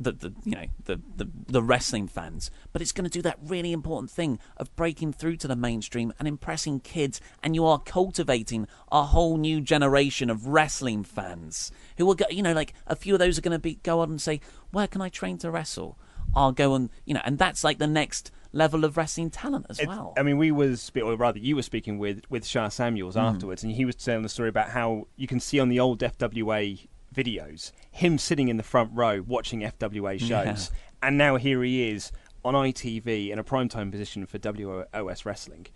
the, 0.00 0.12
the 0.12 0.32
you 0.44 0.52
know 0.52 0.64
the, 0.84 1.00
the 1.16 1.28
the 1.46 1.62
wrestling 1.62 2.08
fans, 2.08 2.50
but 2.72 2.80
it's 2.82 2.90
going 2.92 3.04
to 3.04 3.10
do 3.10 3.22
that 3.22 3.38
really 3.44 3.72
important 3.72 4.10
thing 4.10 4.38
of 4.56 4.74
breaking 4.74 5.12
through 5.12 5.36
to 5.36 5.46
the 5.48 5.54
mainstream 5.54 6.12
and 6.18 6.26
impressing 6.26 6.80
kids. 6.80 7.20
And 7.42 7.54
you 7.54 7.66
are 7.66 7.78
cultivating 7.78 8.66
a 8.90 9.04
whole 9.04 9.36
new 9.36 9.60
generation 9.60 10.30
of 10.30 10.46
wrestling 10.48 11.04
fans 11.04 11.70
who 11.98 12.06
will 12.06 12.14
go- 12.14 12.24
you 12.30 12.42
know, 12.42 12.52
like 12.54 12.72
a 12.86 12.96
few 12.96 13.12
of 13.14 13.18
those 13.20 13.36
are 13.38 13.42
going 13.42 13.52
to 13.52 13.58
be 13.58 13.74
go 13.82 14.00
on 14.00 14.10
and 14.10 14.20
say, 14.20 14.40
"Where 14.70 14.86
can 14.86 15.02
I 15.02 15.10
train 15.10 15.38
to 15.38 15.50
wrestle?" 15.50 15.98
I'll 16.34 16.52
go 16.52 16.74
and 16.74 16.90
you 17.04 17.14
know, 17.14 17.20
and 17.24 17.38
that's 17.38 17.62
like 17.64 17.78
the 17.78 17.86
next 17.86 18.30
level 18.52 18.84
of 18.84 18.96
wrestling 18.96 19.30
talent 19.30 19.66
as 19.68 19.78
It- 19.78 19.86
well. 19.88 20.12
I 20.16 20.22
mean, 20.22 20.38
we 20.38 20.50
was, 20.50 20.90
or 21.00 21.14
rather, 21.16 21.38
you 21.38 21.54
were 21.56 21.62
speaking 21.62 21.98
with 21.98 22.22
with 22.30 22.46
Sha 22.46 22.68
Samuels 22.68 23.16
Mm. 23.16 23.22
afterwards, 23.34 23.62
and 23.62 23.72
he 23.72 23.84
was 23.84 23.96
telling 23.96 24.22
the 24.22 24.28
story 24.28 24.48
about 24.48 24.70
how 24.70 25.06
you 25.16 25.26
can 25.28 25.38
see 25.40 25.60
on 25.60 25.68
the 25.68 25.78
old 25.78 26.02
FWA 26.02 26.88
videos 27.14 27.72
him 27.90 28.18
sitting 28.18 28.48
in 28.48 28.56
the 28.56 28.62
front 28.62 28.90
row 28.94 29.22
watching 29.26 29.60
FWA 29.60 30.18
shows, 30.18 30.28
Yeah. 30.30 30.56
and 31.02 31.18
now 31.18 31.36
here 31.36 31.62
he 31.62 31.88
is 31.90 32.12
on 32.44 32.54
ITV 32.54 33.30
in 33.30 33.38
a 33.38 33.44
primetime 33.44 33.90
position 33.90 34.24
for 34.26 34.38
WOS 34.38 35.26
wrestling. 35.26 35.66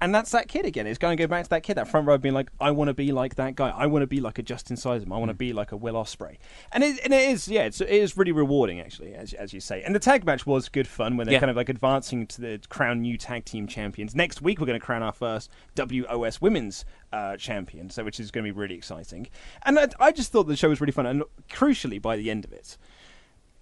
And 0.00 0.14
that's 0.14 0.30
that 0.32 0.48
kid 0.48 0.66
again. 0.66 0.86
It's 0.86 0.98
going 0.98 1.16
to 1.16 1.22
go 1.22 1.26
back 1.26 1.44
to 1.44 1.50
that 1.50 1.62
kid, 1.62 1.74
that 1.76 1.88
front 1.88 2.06
row, 2.06 2.18
being 2.18 2.34
like, 2.34 2.50
"I 2.60 2.70
want 2.72 2.88
to 2.88 2.94
be 2.94 3.12
like 3.12 3.36
that 3.36 3.54
guy. 3.54 3.70
I 3.70 3.86
want 3.86 4.02
to 4.02 4.06
be 4.06 4.20
like 4.20 4.38
a 4.38 4.42
Justin 4.42 4.76
Sysum. 4.76 5.06
I 5.12 5.18
want 5.18 5.24
Mm. 5.24 5.34
to 5.34 5.34
be 5.34 5.52
like 5.52 5.72
a 5.72 5.76
Will 5.76 5.94
Ospreay." 5.94 6.36
And 6.72 6.82
it, 6.84 6.98
and 7.04 7.12
it 7.14 7.28
is, 7.30 7.48
yeah, 7.48 7.62
it's, 7.62 7.80
it 7.80 7.88
is 7.88 8.16
really 8.16 8.32
rewarding 8.32 8.80
actually, 8.80 9.14
as, 9.14 9.32
as 9.32 9.52
you 9.52 9.60
say. 9.60 9.82
And 9.82 9.94
the 9.94 9.98
tag 10.00 10.24
match 10.24 10.46
was 10.46 10.68
good 10.68 10.86
fun 10.88 11.16
when 11.16 11.26
they're 11.26 11.34
Yeah. 11.34 11.40
kind 11.40 11.50
of 11.50 11.56
like 11.56 11.68
advancing 11.68 12.26
to 12.26 12.40
the 12.40 12.60
crown 12.68 13.02
new 13.02 13.16
tag 13.16 13.44
team 13.44 13.66
champions. 13.66 14.14
Next 14.14 14.42
week 14.42 14.58
we're 14.60 14.66
going 14.66 14.78
to 14.80 14.84
crown 14.84 15.02
our 15.02 15.12
first 15.12 15.50
WOS 15.76 16.40
women's 16.40 16.84
uh, 17.12 17.36
champion, 17.36 17.88
so 17.90 18.02
which 18.04 18.18
is 18.18 18.30
going 18.32 18.44
to 18.44 18.52
be 18.52 18.58
really 18.58 18.74
exciting. 18.74 19.28
And 19.64 19.78
I, 19.78 19.88
I 20.00 20.10
just 20.12 20.32
thought 20.32 20.44
the 20.48 20.56
show 20.56 20.68
was 20.68 20.80
really 20.80 20.92
fun, 20.92 21.06
and 21.06 21.22
crucially 21.48 22.02
by 22.02 22.16
the 22.16 22.30
end 22.30 22.44
of 22.44 22.52
it, 22.52 22.76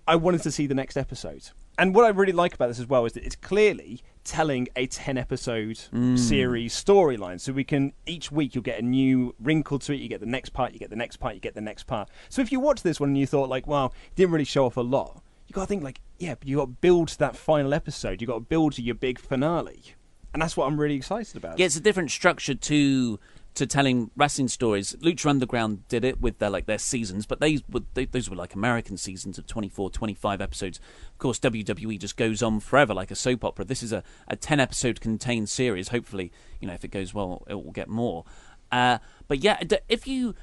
I 0.07 0.17
wanted 0.17 0.43
to 0.43 0.51
see 0.51 0.67
the 0.67 0.75
next 0.75 0.97
episode. 0.97 1.51
And 1.79 1.95
what 1.95 2.05
I 2.05 2.09
really 2.09 2.33
like 2.33 2.55
about 2.55 2.69
this 2.69 2.79
as 2.79 2.87
well 2.87 3.05
is 3.07 3.13
that 3.13 3.25
it's 3.25 3.37
clearly 3.37 4.03
telling 4.25 4.69
a 4.77 4.87
10 4.87 5.17
episode 5.17 5.77
mm. 5.93 6.19
series 6.19 6.75
storyline. 6.75 7.41
So 7.41 7.53
we 7.53 7.65
can, 7.65 7.93
each 8.07 8.31
week, 8.31 8.55
you'll 8.55 8.63
get 8.63 8.79
a 8.79 8.83
new 8.83 9.35
wrinkle 9.41 9.79
to 9.81 9.93
it. 9.93 9.97
You 9.97 10.09
get 10.09 10.21
the 10.21 10.27
next 10.27 10.51
part, 10.51 10.73
you 10.73 10.79
get 10.79 10.91
the 10.91 10.97
next 10.97 11.17
part, 11.17 11.35
you 11.35 11.41
get 11.41 11.55
the 11.55 11.61
next 11.61 11.85
part. 11.85 12.09
So 12.29 12.43
if 12.43 12.53
you 12.53 12.61
watch 12.61 12.83
this 12.83 13.01
one 13.01 13.11
and 13.11 13.19
you 13.19 13.27
thought, 13.27 13.49
like, 13.49 13.67
wow, 13.67 13.87
it 13.87 14.17
didn't 14.17 14.33
really 14.33 14.45
show 14.45 14.67
off 14.67 14.77
a 14.77 14.83
lot, 14.83 15.23
you 15.47 15.55
got 15.55 15.63
to 15.63 15.67
think, 15.67 15.83
like, 15.83 16.01
yeah, 16.19 16.35
but 16.35 16.47
you 16.47 16.57
got 16.57 16.65
to 16.67 16.71
build 16.71 17.09
to 17.09 17.19
that 17.19 17.37
final 17.37 17.73
episode. 17.73 18.21
you 18.21 18.27
got 18.27 18.35
to 18.35 18.41
build 18.41 18.75
to 18.75 18.83
your 18.83 18.95
big 18.95 19.19
finale. 19.19 19.95
And 20.33 20.41
that's 20.41 20.57
what 20.57 20.67
I'm 20.67 20.81
really 20.81 20.95
excited 20.95 21.37
about. 21.37 21.59
Yeah, 21.59 21.67
it's 21.67 21.77
a 21.77 21.81
different 21.81 22.11
structure 22.11 22.55
to 22.55 23.21
to 23.55 23.67
telling 23.67 24.11
wrestling 24.17 24.49
stories. 24.49 24.97
Lucha 25.01 25.29
Underground 25.29 25.87
did 25.89 26.05
it 26.05 26.21
with 26.21 26.39
their 26.39 26.51
like 26.51 26.67
their 26.67 26.79
seasons, 26.79 27.27
but 27.27 27.41
they, 27.41 27.61
were, 27.71 27.83
they 27.95 28.07
those 28.07 28.31
were 28.31 28.37
like 28.37 28.55
American 28.55 28.97
seasons 28.97 29.39
of 29.39 29.47
24, 29.47 29.91
25 29.91 30.41
episodes. 30.41 30.81
Of 31.13 31.19
course, 31.19 31.39
WWE 31.39 31.99
just 31.99 32.17
goes 32.17 32.43
on 32.43 32.61
forever 32.61 32.95
like 32.95 33.11
a 33.11 33.15
soap 33.15 33.45
opera. 33.45 33.65
This 33.65 33.83
is 33.83 33.93
a, 33.93 34.03
a 34.29 34.37
ten 34.37 34.61
episode 34.61 35.01
contained 35.01 35.49
series. 35.49 35.89
Hopefully, 35.89 36.33
you 36.61 36.69
know 36.69 36.75
if 36.75 36.85
it 36.85 36.91
goes 36.91 37.13
well, 37.13 37.45
it 37.49 37.55
will 37.55 37.73
get 37.73 37.89
more. 37.89 38.25
Uh, 38.71 38.99
but 39.29 39.43
yeah, 39.43 39.63
if 39.89 40.07
you 40.07 40.35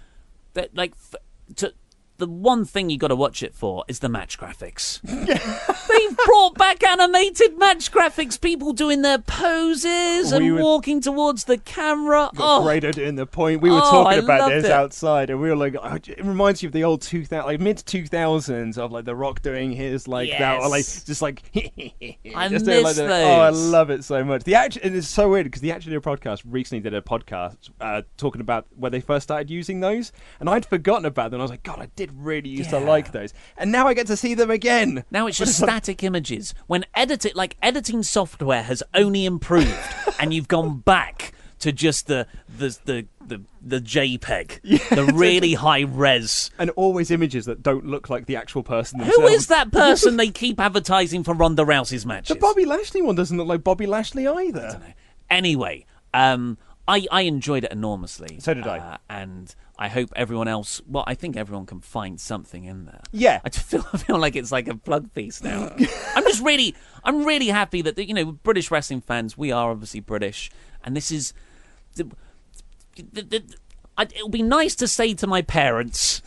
that 0.53 0.75
like 0.75 0.93
to. 1.55 1.73
The 2.19 2.27
one 2.27 2.65
thing 2.65 2.89
you 2.89 2.97
got 2.97 3.08
to 3.08 3.15
watch 3.15 3.41
it 3.41 3.55
for 3.55 3.84
is 3.88 3.99
the 3.99 4.10
match 4.10 4.38
graphics. 4.38 5.01
They've 5.03 6.17
brought 6.25 6.55
back 6.58 6.84
animated 6.84 7.58
match 7.58 7.91
graphics. 7.91 8.39
People 8.39 8.73
doing 8.73 9.01
their 9.01 9.17
poses 9.19 10.32
and 10.32 10.43
We 10.45 10.51
were- 10.51 10.62
walking 10.62 11.01
towards 11.01 11.45
the 11.45 11.58
camera. 11.58 12.29
got 12.36 12.60
Oh, 12.60 12.63
Grado 12.63 12.91
doing 12.91 13.15
the 13.15 13.25
point. 13.25 13.62
We 13.62 13.69
were 13.69 13.77
Oh, 13.77 13.89
talking 13.91 14.19
I 14.19 14.23
about 14.23 14.39
loved 14.41 14.53
this 14.55 14.65
it. 14.65 14.71
outside, 14.71 15.29
and 15.29 15.39
we 15.41 15.49
were 15.49 15.55
like, 15.55 15.75
oh, 15.82 15.95
it 15.95 16.23
reminds 16.23 16.62
you 16.62 16.67
of 16.67 16.73
the 16.73 16.84
old 16.84 17.01
2000, 17.01 17.45
like 17.45 17.60
mid 17.60 17.77
2000s 17.77 18.77
of 18.77 18.91
like 18.91 19.05
The 19.05 19.15
Rock 19.15 19.41
doing 19.41 19.71
his 19.71 20.08
like 20.08 20.29
that, 20.38 20.60
or 20.62 20.67
like 20.69 20.79
Yes. 20.79 21.03
just 21.05 21.21
like, 21.21 21.41
I 22.36 22.47
just 22.49 22.65
doing, 22.65 22.84
miss 22.84 22.97
the- 22.97 23.08
Oh, 23.10 23.39
I 23.39 23.49
those. 23.51 23.69
love 23.69 23.89
it 23.89 24.03
so 24.03 24.23
much. 24.23 24.43
The 24.43 24.55
act, 24.55 24.77
and 24.84 24.95
it's 24.95 25.08
so 25.08 25.29
weird 25.29 25.45
because 25.45 25.62
the 25.62 25.71
Actually 25.71 25.95
a 25.95 26.01
podcast 26.01 26.41
recently 26.45 26.82
did 26.82 26.93
a 26.93 27.01
podcast 27.01 27.69
uh, 27.79 28.01
talking 28.17 28.41
about 28.41 28.67
where 28.75 28.91
they 28.91 28.99
first 28.99 29.23
started 29.23 29.49
using 29.49 29.79
those, 29.79 30.12
and 30.41 30.49
I'd 30.49 30.65
forgotten 30.65 31.05
about 31.05 31.32
them. 31.32 31.39
I 31.39 31.43
was 31.43 31.51
like, 31.51 31.63
God, 31.63 31.79
I 31.79 31.86
did 31.95 32.08
really 32.15 32.49
used 32.49 32.69
to 32.71 32.79
like 32.79 33.11
those, 33.11 33.33
and 33.57 33.71
now 33.71 33.87
I 33.87 33.93
get 33.93 34.07
to 34.07 34.17
see 34.17 34.33
them 34.33 34.49
again. 34.51 35.03
now 35.11 35.27
it's 35.27 35.37
just 35.37 35.57
static 35.57 36.03
images. 36.03 36.53
When 36.67 36.85
edit 36.95 37.35
like 37.35 37.55
editing 37.61 38.03
software 38.03 38.63
has 38.63 38.83
only 38.93 39.25
improved, 39.25 39.77
and 40.19 40.33
you've 40.33 40.47
gone 40.47 40.79
back 40.79 41.33
to 41.59 41.71
just 41.71 42.07
the 42.07 42.25
the 42.57 42.77
the 42.85 43.05
the, 43.27 43.41
the 43.61 43.79
JPEG, 43.79 44.89
the 44.95 45.05
really 45.13 45.53
high 45.53 45.81
res. 45.81 46.49
and 46.57 46.71
always 46.71 47.11
images 47.11 47.45
that 47.45 47.61
don't 47.61 47.85
look 47.85 48.09
like 48.09 48.25
the 48.25 48.35
actual 48.37 48.63
person. 48.63 48.99
Who 49.01 49.05
Themselves. 49.05 49.33
is 49.33 49.47
that 49.47 49.71
person 49.71 50.17
they 50.17 50.29
keep 50.29 50.59
advertising 50.59 51.23
for 51.23 51.33
Ronda 51.35 51.63
Rousey's 51.63 52.05
matches? 52.07 52.35
The 52.35 52.39
Bobby 52.39 52.65
Lashley 52.65 53.01
one 53.03 53.13
doesn't 53.15 53.37
look 53.37 53.47
like 53.47 53.63
Bobby 53.63 53.85
Lashley 53.85 54.25
either. 54.27 54.81
Anyway, 55.29 55.85
um, 56.13 56.57
I 56.87 57.05
I 57.11 57.21
enjoyed 57.21 57.63
it 57.65 57.71
enormously. 57.71 58.39
So 58.39 58.53
did 58.55 58.65
I. 58.65 58.79
uh, 58.79 58.97
and 59.09 59.53
I 59.81 59.87
hope 59.87 60.11
everyone 60.13 60.49
else. 60.49 60.81
Well, 60.85 61.05
I 61.07 61.15
think 61.15 61.37
everyone 61.37 61.65
can 61.65 61.79
find 61.79 62.19
something 62.19 62.65
in 62.65 62.83
there. 62.83 63.01
Yeah. 63.13 63.39
I 63.45 63.49
just 63.49 63.65
feel 63.71 63.85
I 63.93 63.97
feel 63.97 64.19
like 64.19 64.35
it's 64.35 64.51
like 64.51 64.67
a 64.67 64.75
plug 64.75 65.13
piece 65.13 65.41
now. 65.41 65.73
I'm 66.15 66.23
just 66.23 66.43
really 66.43 66.75
I'm 67.03 67.23
really 67.23 67.47
happy 67.47 67.81
that 67.83 67.97
you 67.97 68.13
know 68.13 68.33
British 68.33 68.69
wrestling 68.69 68.99
fans. 68.99 69.37
We 69.37 69.53
are 69.53 69.71
obviously 69.71 70.01
British, 70.01 70.51
and 70.83 70.95
this 70.95 71.11
is. 71.11 71.33
The, 71.95 72.07
the, 72.97 73.21
the, 73.23 73.43
I, 73.97 74.03
it 74.03 74.21
would 74.21 74.31
be 74.31 74.43
nice 74.43 74.75
to 74.75 74.87
say 74.87 75.13
to 75.15 75.27
my 75.27 75.41
parents. 75.41 76.21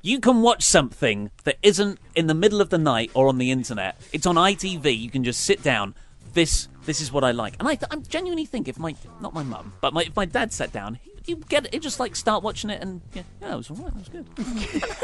You 0.00 0.20
can 0.20 0.42
watch 0.42 0.62
something 0.62 1.30
that 1.44 1.56
isn't 1.62 1.98
in 2.14 2.26
the 2.28 2.34
middle 2.34 2.60
of 2.60 2.70
the 2.70 2.78
night 2.78 3.10
or 3.14 3.26
on 3.26 3.38
the 3.38 3.50
internet. 3.50 4.00
It's 4.12 4.26
on 4.26 4.36
ITV. 4.36 4.96
You 4.98 5.10
can 5.10 5.24
just 5.24 5.40
sit 5.40 5.62
down. 5.62 5.94
This 6.34 6.68
this 6.84 7.00
is 7.00 7.10
what 7.10 7.24
I 7.24 7.32
like, 7.32 7.56
and 7.58 7.66
I 7.66 7.74
th- 7.74 7.90
I 7.90 7.96
genuinely 7.96 8.44
think 8.44 8.68
if 8.68 8.78
my 8.78 8.94
not 9.20 9.34
my 9.34 9.42
mum, 9.42 9.72
but 9.80 9.92
my, 9.92 10.02
if 10.02 10.14
my 10.14 10.26
dad 10.26 10.52
sat 10.52 10.72
down, 10.72 10.94
he, 11.02 11.10
would 11.32 11.48
get 11.48 11.64
it. 11.64 11.72
He'd 11.72 11.82
just 11.82 11.98
like 11.98 12.14
start 12.14 12.42
watching 12.42 12.68
it, 12.68 12.82
and 12.82 13.00
yeah, 13.14 13.22
yeah, 13.40 13.54
it 13.54 13.56
was 13.56 13.70
alright. 13.70 13.92
It 13.92 13.96
was 13.96 14.08
good. 14.10 14.28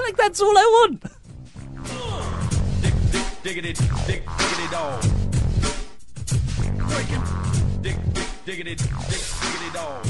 like 0.05 0.17
that's 0.17 0.41
all 0.41 0.57
I 0.57 0.67
want. 0.83 1.03
Dig, 2.83 2.95
dig, 3.11 3.25
diggity, 3.43 3.73
dig, 4.07 4.23
diggity 4.39 4.69
dog. 4.71 5.03
Breaking. 6.89 7.23
Dig, 7.81 7.97
dig, 8.13 8.27
diggity, 8.45 8.75
dig, 8.75 8.87
diggity 8.87 9.71
dog. 9.73 10.10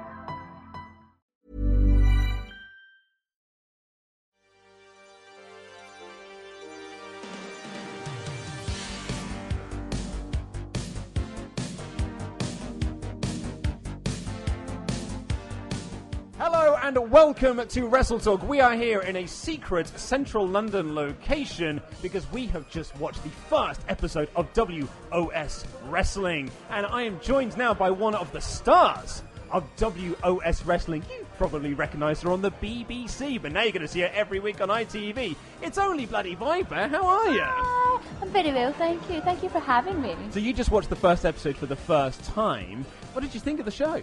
Welcome 17.25 17.67
to 17.67 17.85
Wrestle 17.85 18.17
Talk. 18.17 18.41
We 18.49 18.61
are 18.61 18.73
here 18.73 19.01
in 19.01 19.15
a 19.15 19.27
secret 19.27 19.87
central 19.89 20.47
London 20.47 20.95
location 20.95 21.79
because 22.01 22.29
we 22.31 22.47
have 22.47 22.67
just 22.67 22.97
watched 22.97 23.23
the 23.23 23.29
first 23.47 23.79
episode 23.87 24.27
of 24.35 24.51
WOS 24.53 25.63
Wrestling. 25.87 26.49
And 26.71 26.83
I 26.87 27.03
am 27.03 27.19
joined 27.19 27.55
now 27.57 27.75
by 27.75 27.91
one 27.91 28.15
of 28.15 28.31
the 28.31 28.41
stars 28.41 29.21
of 29.51 29.63
WOS 29.77 30.65
Wrestling. 30.65 31.03
You 31.11 31.27
probably 31.37 31.75
recognise 31.75 32.23
her 32.23 32.31
on 32.31 32.41
the 32.41 32.49
BBC, 32.49 33.39
but 33.39 33.51
now 33.51 33.61
you're 33.61 33.71
going 33.71 33.83
to 33.83 33.87
see 33.87 34.01
her 34.01 34.11
every 34.15 34.39
week 34.39 34.59
on 34.59 34.69
ITV. 34.69 35.35
It's 35.61 35.77
only 35.77 36.07
bloody 36.07 36.33
Viper. 36.33 36.87
How 36.87 37.05
are 37.05 37.29
you? 37.29 37.43
Ah, 37.43 38.01
I'm 38.23 38.29
very 38.29 38.51
well, 38.51 38.73
thank 38.73 38.99
you. 39.11 39.21
Thank 39.21 39.43
you 39.43 39.49
for 39.49 39.59
having 39.59 40.01
me. 40.01 40.15
So 40.31 40.39
you 40.39 40.53
just 40.53 40.71
watched 40.71 40.89
the 40.89 40.95
first 40.95 41.23
episode 41.23 41.55
for 41.55 41.67
the 41.67 41.75
first 41.75 42.23
time. 42.23 42.83
What 43.13 43.23
did 43.23 43.33
you 43.33 43.41
think 43.41 43.59
of 43.59 43.65
the 43.65 43.71
show? 43.71 44.01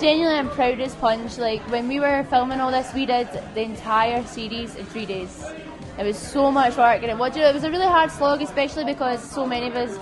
Genuinely, 0.00 0.38
I'm 0.38 0.48
proud 0.48 0.78
as 0.78 0.94
punch. 0.94 1.36
Like 1.36 1.60
when 1.68 1.88
we 1.88 1.98
were 1.98 2.22
filming 2.30 2.60
all 2.60 2.70
this, 2.70 2.94
we 2.94 3.04
did 3.04 3.28
the 3.54 3.62
entire 3.62 4.24
series 4.24 4.76
in 4.76 4.86
three 4.86 5.04
days. 5.04 5.44
It 5.98 6.04
was 6.04 6.16
so 6.16 6.52
much 6.52 6.76
work, 6.76 7.02
and 7.02 7.10
it 7.10 7.18
was, 7.18 7.36
it 7.36 7.52
was 7.52 7.64
a 7.64 7.70
really 7.70 7.86
hard 7.86 8.12
slog, 8.12 8.42
especially 8.42 8.84
because 8.84 9.20
so 9.20 9.46
many 9.46 9.66
of 9.66 9.74
us 9.74 9.98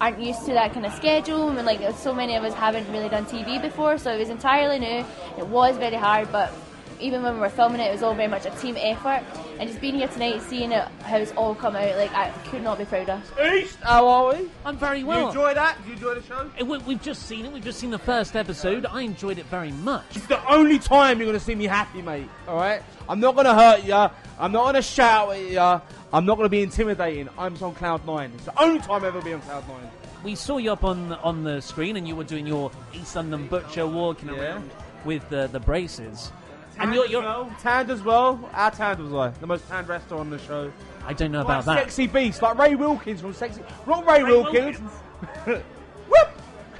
aren't 0.00 0.20
used 0.20 0.46
to 0.46 0.52
that 0.54 0.72
kind 0.72 0.86
of 0.86 0.92
schedule, 0.94 1.50
and 1.50 1.66
like 1.66 1.80
so 1.96 2.14
many 2.14 2.34
of 2.34 2.44
us 2.44 2.54
haven't 2.54 2.90
really 2.90 3.10
done 3.10 3.26
TV 3.26 3.60
before, 3.60 3.98
so 3.98 4.10
it 4.10 4.18
was 4.18 4.30
entirely 4.30 4.78
new. 4.78 5.04
It 5.36 5.46
was 5.48 5.76
very 5.76 5.96
hard, 5.96 6.32
but 6.32 6.50
even 6.98 7.22
when 7.22 7.34
we 7.34 7.40
were 7.40 7.50
filming 7.50 7.80
it, 7.80 7.88
it 7.88 7.92
was 7.92 8.02
all 8.02 8.14
very 8.14 8.28
much 8.28 8.46
a 8.46 8.50
team 8.50 8.76
effort. 8.78 9.22
And 9.62 9.70
just 9.70 9.80
being 9.80 9.94
here 9.94 10.08
tonight, 10.08 10.42
seeing 10.42 10.72
it, 10.72 10.88
how 11.04 11.18
it's 11.18 11.30
all 11.36 11.54
come 11.54 11.76
out, 11.76 11.96
like 11.96 12.12
I 12.14 12.30
could 12.50 12.64
not 12.64 12.78
be 12.78 12.84
prouder. 12.84 13.22
East, 13.54 13.78
how 13.80 14.08
are 14.08 14.32
we? 14.34 14.50
I'm 14.64 14.76
very 14.76 15.04
well. 15.04 15.20
You 15.20 15.26
enjoy 15.28 15.54
that? 15.54 15.78
You 15.86 15.92
enjoy 15.92 16.14
the 16.16 16.22
show? 16.24 16.50
Uh, 16.60 16.64
we- 16.64 16.78
We've 16.78 17.00
just 17.00 17.28
seen 17.28 17.44
it. 17.46 17.52
We've 17.52 17.62
just 17.62 17.78
seen 17.78 17.90
the 17.90 17.98
first 18.00 18.34
episode. 18.34 18.86
I 18.86 19.02
enjoyed 19.02 19.38
it 19.38 19.46
very 19.46 19.70
much. 19.70 20.16
It's 20.16 20.26
the 20.26 20.44
only 20.50 20.80
time 20.80 21.18
you're 21.18 21.28
going 21.28 21.38
to 21.38 21.44
see 21.44 21.54
me 21.54 21.66
happy, 21.66 22.02
mate. 22.02 22.26
All 22.48 22.56
right? 22.56 22.82
I'm 23.08 23.20
not 23.20 23.36
going 23.36 23.44
to 23.46 23.54
hurt 23.54 23.84
you. 23.84 23.94
I'm 23.94 24.50
not 24.50 24.64
going 24.64 24.74
to 24.74 24.82
shout 24.82 25.30
at 25.30 25.40
you. 25.48 25.60
I'm 25.60 26.26
not 26.26 26.38
going 26.38 26.46
to 26.46 26.48
be 26.50 26.62
intimidating. 26.62 27.28
I'm 27.38 27.52
just 27.52 27.62
on 27.62 27.76
cloud 27.76 28.04
nine. 28.04 28.32
It's 28.34 28.46
the 28.46 28.60
only 28.60 28.80
time 28.80 29.02
I'll 29.02 29.06
ever 29.06 29.22
be 29.22 29.32
on 29.32 29.42
cloud 29.42 29.62
nine. 29.68 29.88
We 30.24 30.34
saw 30.34 30.56
you 30.58 30.72
up 30.72 30.82
on 30.82 31.12
on 31.22 31.44
the 31.44 31.60
screen, 31.62 31.96
and 31.96 32.08
you 32.08 32.16
were 32.16 32.24
doing 32.24 32.48
your 32.48 32.72
East 32.92 33.14
London 33.14 33.46
butcher 33.46 33.86
walking 33.86 34.28
Yeah. 34.28 34.40
around 34.40 34.70
with 35.04 35.28
the 35.30 35.48
the 35.52 35.60
braces. 35.60 36.32
Tanned 36.82 36.90
and 36.90 36.94
you're, 36.94 37.04
as 37.04 37.10
you're 37.10 37.22
well. 37.22 37.56
Tanned 37.60 37.90
as 37.90 38.02
well. 38.02 38.50
Our 38.52 38.70
tanned 38.70 39.00
was 39.00 39.10
like 39.10 39.40
the 39.40 39.46
most 39.46 39.68
tanned 39.68 39.88
wrestler 39.88 40.18
on 40.18 40.30
the 40.30 40.38
show. 40.38 40.72
I 41.06 41.12
don't 41.12 41.30
know 41.32 41.38
Like 41.38 41.46
about 41.46 41.64
that. 41.66 41.78
Sexy 41.78 42.06
beast, 42.06 42.42
like 42.42 42.58
Ray 42.58 42.74
Wilkins 42.74 43.20
from 43.20 43.32
Sexy. 43.34 43.62
Not 43.86 44.06
Ray, 44.06 44.22
Ray 44.22 44.30
Wilkins. 44.30 44.78
Whoop! 45.46 46.28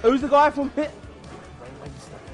Who's 0.03 0.21
the 0.21 0.29
guy 0.29 0.51
from 0.51 0.73
it? 0.77 0.91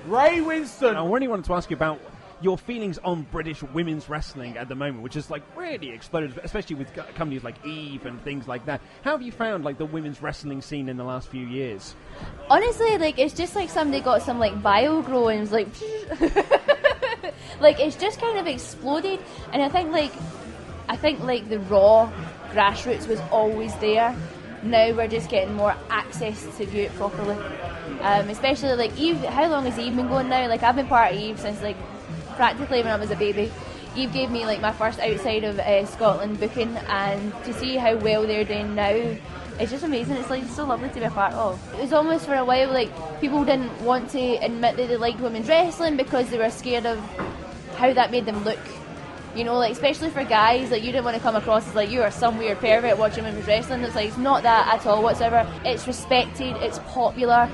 Ray 0.06 0.38
Winstone. 0.38 0.96
I 0.96 1.06
really 1.06 1.28
wanted 1.28 1.44
to 1.44 1.54
ask 1.54 1.68
you 1.68 1.76
about 1.76 2.00
your 2.40 2.56
feelings 2.56 2.98
on 2.98 3.22
British 3.32 3.62
women's 3.62 4.08
wrestling 4.08 4.56
at 4.56 4.68
the 4.68 4.74
moment, 4.74 5.02
which 5.02 5.16
is 5.16 5.28
like 5.30 5.42
really 5.56 5.90
exploded, 5.90 6.38
especially 6.44 6.76
with 6.76 6.94
companies 7.14 7.42
like 7.42 7.64
Eve 7.66 8.06
and 8.06 8.22
things 8.22 8.46
like 8.46 8.64
that. 8.66 8.80
How 9.02 9.12
have 9.12 9.22
you 9.22 9.32
found 9.32 9.64
like 9.64 9.76
the 9.76 9.86
women's 9.86 10.22
wrestling 10.22 10.62
scene 10.62 10.88
in 10.88 10.96
the 10.96 11.04
last 11.04 11.28
few 11.28 11.46
years? 11.46 11.94
Honestly, 12.48 12.96
like 12.96 13.18
it's 13.18 13.34
just 13.34 13.54
like 13.54 13.68
somebody 13.68 14.02
got 14.02 14.22
some 14.22 14.38
like 14.38 14.62
bio 14.62 15.02
grow 15.02 15.28
and 15.28 15.40
was 15.40 15.52
like, 15.52 15.68
like 17.60 17.80
it's 17.80 17.96
just 17.96 18.20
kind 18.20 18.38
of 18.38 18.46
exploded. 18.46 19.20
And 19.52 19.62
I 19.62 19.68
think 19.68 19.92
like, 19.92 20.12
I 20.88 20.96
think 20.96 21.20
like 21.20 21.48
the 21.48 21.58
raw 21.60 22.10
grassroots 22.50 23.06
was 23.06 23.20
always 23.30 23.74
there. 23.76 24.14
Now 24.62 24.92
we're 24.92 25.08
just 25.08 25.30
getting 25.30 25.54
more 25.54 25.76
access 25.88 26.44
to 26.56 26.66
view 26.66 26.84
it 26.84 26.94
properly. 26.94 27.36
Um, 28.00 28.28
especially 28.28 28.74
like 28.74 28.98
Eve. 28.98 29.18
How 29.24 29.48
long 29.48 29.64
has 29.64 29.78
Eve 29.78 29.96
been 29.96 30.08
going 30.08 30.28
now? 30.28 30.48
Like 30.48 30.62
I've 30.62 30.76
been 30.76 30.86
part 30.86 31.12
of 31.12 31.18
Eve 31.18 31.38
since 31.38 31.62
like 31.62 31.76
practically 32.36 32.82
when 32.82 32.92
I 32.92 32.96
was 32.96 33.10
a 33.10 33.16
baby. 33.16 33.50
Eve 33.96 34.12
gave 34.12 34.30
me 34.30 34.44
like 34.46 34.60
my 34.60 34.72
first 34.72 35.00
outside 35.00 35.44
of 35.44 35.58
uh, 35.58 35.84
Scotland 35.86 36.38
booking, 36.38 36.76
and 36.88 37.32
to 37.44 37.52
see 37.52 37.76
how 37.76 37.96
well 37.96 38.26
they're 38.26 38.44
doing 38.44 38.74
now, 38.74 39.16
it's 39.58 39.72
just 39.72 39.82
amazing. 39.82 40.16
It's 40.16 40.30
like 40.30 40.44
so 40.44 40.64
lovely 40.64 40.88
to 40.90 40.94
be 40.94 41.02
a 41.02 41.10
part 41.10 41.34
of. 41.34 41.60
It 41.74 41.80
was 41.80 41.92
almost 41.92 42.26
for 42.26 42.34
a 42.34 42.44
while 42.44 42.70
like 42.70 42.90
people 43.20 43.44
didn't 43.44 43.80
want 43.82 44.10
to 44.10 44.36
admit 44.36 44.76
that 44.76 44.88
they 44.88 44.96
liked 44.96 45.20
women's 45.20 45.48
wrestling 45.48 45.96
because 45.96 46.30
they 46.30 46.38
were 46.38 46.50
scared 46.50 46.86
of 46.86 46.98
how 47.78 47.92
that 47.92 48.10
made 48.10 48.26
them 48.26 48.44
look. 48.44 48.58
You 49.36 49.44
know, 49.44 49.56
like 49.56 49.72
especially 49.72 50.10
for 50.10 50.24
guys, 50.24 50.70
like 50.70 50.82
you 50.82 50.90
didn't 50.90 51.04
want 51.04 51.16
to 51.16 51.22
come 51.22 51.36
across 51.36 51.66
as 51.68 51.74
like 51.74 51.90
you 51.90 52.02
are 52.02 52.10
some 52.10 52.38
weird 52.38 52.58
pervert 52.58 52.98
watching 52.98 53.24
women's 53.24 53.46
wrestling. 53.46 53.82
It's 53.82 53.94
like 53.94 54.08
it's 54.08 54.16
not 54.16 54.42
that 54.42 54.74
at 54.74 54.86
all 54.86 55.02
whatsoever. 55.02 55.48
It's 55.64 55.86
respected. 55.86 56.56
It's 56.56 56.80
popular. 56.80 57.48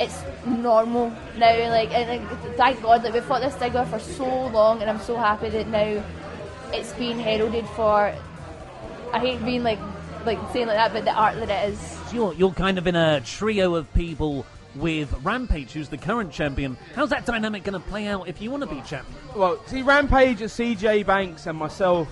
It's 0.00 0.22
normal 0.46 1.10
now. 1.36 1.70
Like 1.70 1.92
and 1.92 2.26
like, 2.26 2.56
thank 2.56 2.82
God 2.82 3.02
that 3.02 3.12
we've 3.12 3.24
fought 3.24 3.42
this 3.42 3.54
stigma 3.54 3.84
for 3.86 3.98
so 3.98 4.46
long, 4.46 4.80
and 4.80 4.90
I'm 4.90 5.00
so 5.00 5.16
happy 5.16 5.50
that 5.50 5.68
now 5.68 6.02
it's 6.72 6.92
being 6.94 7.18
heralded 7.18 7.66
for. 7.70 8.14
I 9.12 9.18
hate 9.18 9.44
being 9.44 9.62
like 9.62 9.78
like 10.24 10.38
saying 10.52 10.68
like 10.68 10.76
that, 10.76 10.92
but 10.92 11.04
the 11.04 11.12
art 11.12 11.36
that 11.36 11.50
it 11.50 11.72
is. 11.72 11.78
So 11.78 12.14
you're, 12.14 12.34
you're 12.34 12.52
kind 12.52 12.78
of 12.78 12.86
in 12.86 12.96
a 12.96 13.20
trio 13.20 13.74
of 13.74 13.92
people 13.94 14.46
with 14.76 15.12
Rampage, 15.22 15.72
who's 15.72 15.88
the 15.88 15.98
current 15.98 16.32
champion. 16.32 16.76
How's 16.94 17.10
that 17.10 17.26
dynamic 17.26 17.64
going 17.64 17.80
to 17.80 17.88
play 17.88 18.06
out 18.06 18.28
if 18.28 18.40
you 18.40 18.50
want 18.50 18.62
to 18.62 18.68
be 18.68 18.80
champion? 18.82 19.18
Well, 19.34 19.60
see, 19.66 19.82
Rampage 19.82 20.40
and 20.40 20.50
CJ 20.50 21.06
Banks 21.06 21.46
and 21.46 21.58
myself, 21.58 22.08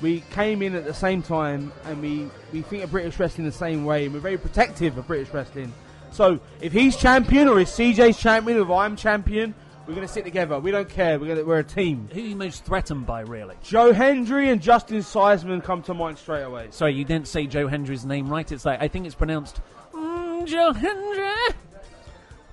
we 0.00 0.20
came 0.30 0.62
in 0.62 0.74
at 0.74 0.84
the 0.84 0.94
same 0.94 1.22
time 1.22 1.72
and 1.84 2.00
we, 2.00 2.28
we 2.52 2.62
think 2.62 2.84
of 2.84 2.90
British 2.90 3.18
wrestling 3.18 3.46
the 3.46 3.52
same 3.52 3.84
way 3.84 4.04
and 4.04 4.14
we're 4.14 4.20
very 4.20 4.38
protective 4.38 4.96
of 4.98 5.06
British 5.06 5.32
wrestling. 5.32 5.72
So 6.10 6.38
if 6.60 6.72
he's 6.72 6.96
champion 6.96 7.48
or 7.48 7.58
if 7.58 7.68
CJ's 7.68 8.18
champion 8.18 8.58
or 8.58 8.62
if 8.62 8.70
I'm 8.70 8.96
champion, 8.96 9.54
we're 9.86 9.94
going 9.94 10.06
to 10.06 10.12
sit 10.12 10.24
together. 10.24 10.58
We 10.58 10.70
don't 10.70 10.88
care. 10.88 11.18
We're, 11.18 11.28
gonna, 11.28 11.44
we're 11.44 11.58
a 11.58 11.64
team. 11.64 12.08
Who 12.12 12.20
are 12.20 12.22
you 12.22 12.36
most 12.36 12.64
threatened 12.64 13.06
by, 13.06 13.20
really? 13.20 13.56
Joe 13.62 13.92
Hendry 13.92 14.48
and 14.48 14.62
Justin 14.62 14.98
Sysum 14.98 15.62
come 15.62 15.82
to 15.82 15.94
mind 15.94 16.18
straight 16.18 16.42
away. 16.42 16.68
Sorry, 16.70 16.94
you 16.94 17.04
didn't 17.04 17.28
say 17.28 17.46
Joe 17.46 17.68
Hendry's 17.68 18.06
name 18.06 18.28
right. 18.28 18.50
It's 18.50 18.64
like 18.64 18.80
I 18.80 18.88
think 18.88 19.06
it's 19.06 19.14
pronounced 19.14 19.60
mm, 19.92 20.46
Joe 20.46 20.72
Hendry. 20.72 21.56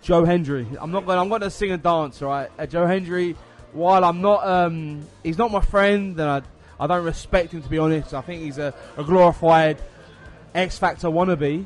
Joe 0.01 0.25
Hendry. 0.25 0.67
I'm 0.79 0.91
not 0.91 1.05
going. 1.05 1.19
I'm 1.19 1.29
going 1.29 1.41
to 1.41 1.51
sing 1.51 1.71
and 1.71 1.81
dance, 1.81 2.21
right? 2.21 2.49
Uh, 2.57 2.65
Joe 2.65 2.85
Hendry. 2.85 3.35
While 3.73 4.03
I'm 4.03 4.21
not, 4.21 4.45
um, 4.45 5.07
he's 5.23 5.37
not 5.37 5.49
my 5.49 5.61
friend, 5.61 6.19
and 6.19 6.29
I, 6.29 6.41
I 6.77 6.87
don't 6.87 7.05
respect 7.05 7.53
him 7.53 7.61
to 7.61 7.69
be 7.69 7.77
honest. 7.77 8.13
I 8.13 8.19
think 8.21 8.41
he's 8.41 8.57
a, 8.57 8.73
a 8.97 9.03
glorified 9.03 9.81
X 10.53 10.77
Factor 10.77 11.07
wannabe, 11.07 11.65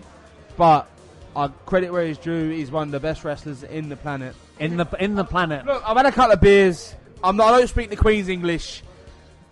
but 0.55 0.87
I 1.35 1.47
credit 1.65 1.91
where 1.91 2.05
he's 2.05 2.19
due. 2.19 2.49
He's 2.49 2.69
one 2.69 2.89
of 2.89 2.91
the 2.91 2.99
best 2.99 3.23
wrestlers 3.23 3.63
in 3.63 3.89
the 3.89 3.95
planet. 3.95 4.35
In 4.59 4.77
the 4.77 4.85
in 4.99 5.15
the 5.15 5.23
planet. 5.23 5.65
Look, 5.65 5.81
I've 5.83 5.97
had 5.97 6.05
a 6.05 6.11
couple 6.11 6.33
of 6.33 6.41
beers. 6.41 6.93
I'm 7.23 7.37
not. 7.37 7.53
I 7.53 7.57
don't 7.57 7.67
speak 7.67 7.89
the 7.89 7.95
Queen's 7.95 8.29
English, 8.29 8.83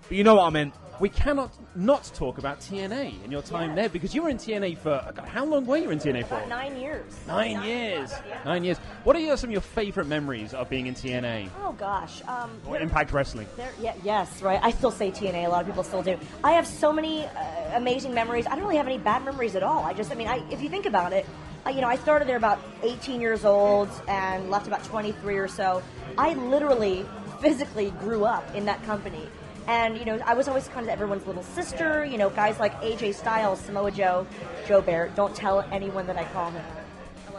but 0.07 0.15
you 0.15 0.23
know 0.23 0.35
what 0.35 0.45
I 0.45 0.49
meant. 0.51 0.75
We 0.99 1.09
cannot 1.09 1.51
not 1.75 2.03
talk 2.13 2.37
about 2.37 2.59
TNA 2.59 3.23
and 3.23 3.31
your 3.31 3.41
time 3.41 3.75
there 3.75 3.89
because 3.89 4.13
you 4.13 4.21
were 4.21 4.29
in 4.29 4.37
TNA 4.37 4.77
for 4.77 5.13
how 5.25 5.43
long 5.43 5.65
were 5.65 5.77
you 5.77 5.89
in 5.89 5.99
TNA 5.99 6.25
for? 6.27 6.35
About 6.35 6.49
nine 6.49 6.77
years. 6.77 7.03
Nine 7.27 7.63
years. 7.63 8.13
Nine 8.45 8.63
years. 8.63 8.77
What 9.03 9.15
are 9.15 9.19
your, 9.19 9.35
some 9.35 9.49
of 9.49 9.51
your 9.51 9.61
favorite 9.61 10.05
memories 10.07 10.53
of 10.53 10.69
being 10.69 10.87
in 10.87 10.93
TNA 10.93 11.49
Oh 11.63 11.73
gosh. 11.73 12.21
Um, 12.27 12.51
or 12.65 12.77
Impact 12.77 13.11
Wrestling? 13.11 13.47
there- 13.57 13.73
yeah, 13.81 13.95
yes, 14.03 14.41
right. 14.41 14.59
I 14.61 14.71
still 14.71 14.91
say 14.91 15.11
TNA. 15.11 15.45
A 15.45 15.49
lot 15.49 15.61
of 15.61 15.67
people 15.67 15.83
still 15.83 16.03
do. 16.03 16.17
I 16.43 16.51
have 16.51 16.67
so 16.67 16.93
many 16.93 17.25
uh, 17.25 17.29
amazing 17.73 18.13
memories. 18.13 18.45
I 18.45 18.51
don't 18.55 18.63
really 18.63 18.77
have 18.77 18.87
any 18.87 18.99
bad 18.99 19.25
memories 19.25 19.55
at 19.55 19.63
all. 19.63 19.83
I 19.83 19.93
just, 19.93 20.11
I 20.11 20.15
mean, 20.15 20.27
I, 20.27 20.43
if 20.51 20.61
you 20.61 20.69
think 20.69 20.85
about 20.85 21.11
it, 21.11 21.25
uh, 21.65 21.69
you 21.69 21.81
know, 21.81 21.87
I 21.87 21.95
started 21.95 22.27
there 22.27 22.37
about 22.37 22.59
18 22.83 23.19
years 23.19 23.45
old 23.45 23.89
and 24.07 24.49
left 24.49 24.67
about 24.67 24.83
23 24.83 25.37
or 25.37 25.47
so. 25.47 25.81
I 26.17 26.33
literally, 26.33 27.05
physically 27.43 27.91
grew 27.99 28.23
up 28.23 28.55
in 28.55 28.65
that 28.65 28.81
company. 28.83 29.27
And, 29.67 29.97
you 29.97 30.05
know, 30.05 30.19
I 30.25 30.33
was 30.33 30.47
always 30.47 30.67
kind 30.67 30.85
of 30.85 30.89
everyone's 30.89 31.25
little 31.25 31.43
sister. 31.43 32.03
You 32.03 32.17
know, 32.17 32.29
guys 32.29 32.59
like 32.59 32.79
AJ 32.81 33.15
Styles, 33.15 33.59
Samoa 33.59 33.91
Joe, 33.91 34.27
Joe 34.67 34.81
Bear. 34.81 35.09
Don't 35.15 35.35
tell 35.35 35.61
anyone 35.71 36.07
that 36.07 36.17
I 36.17 36.25
call 36.25 36.51
him. 36.51 36.63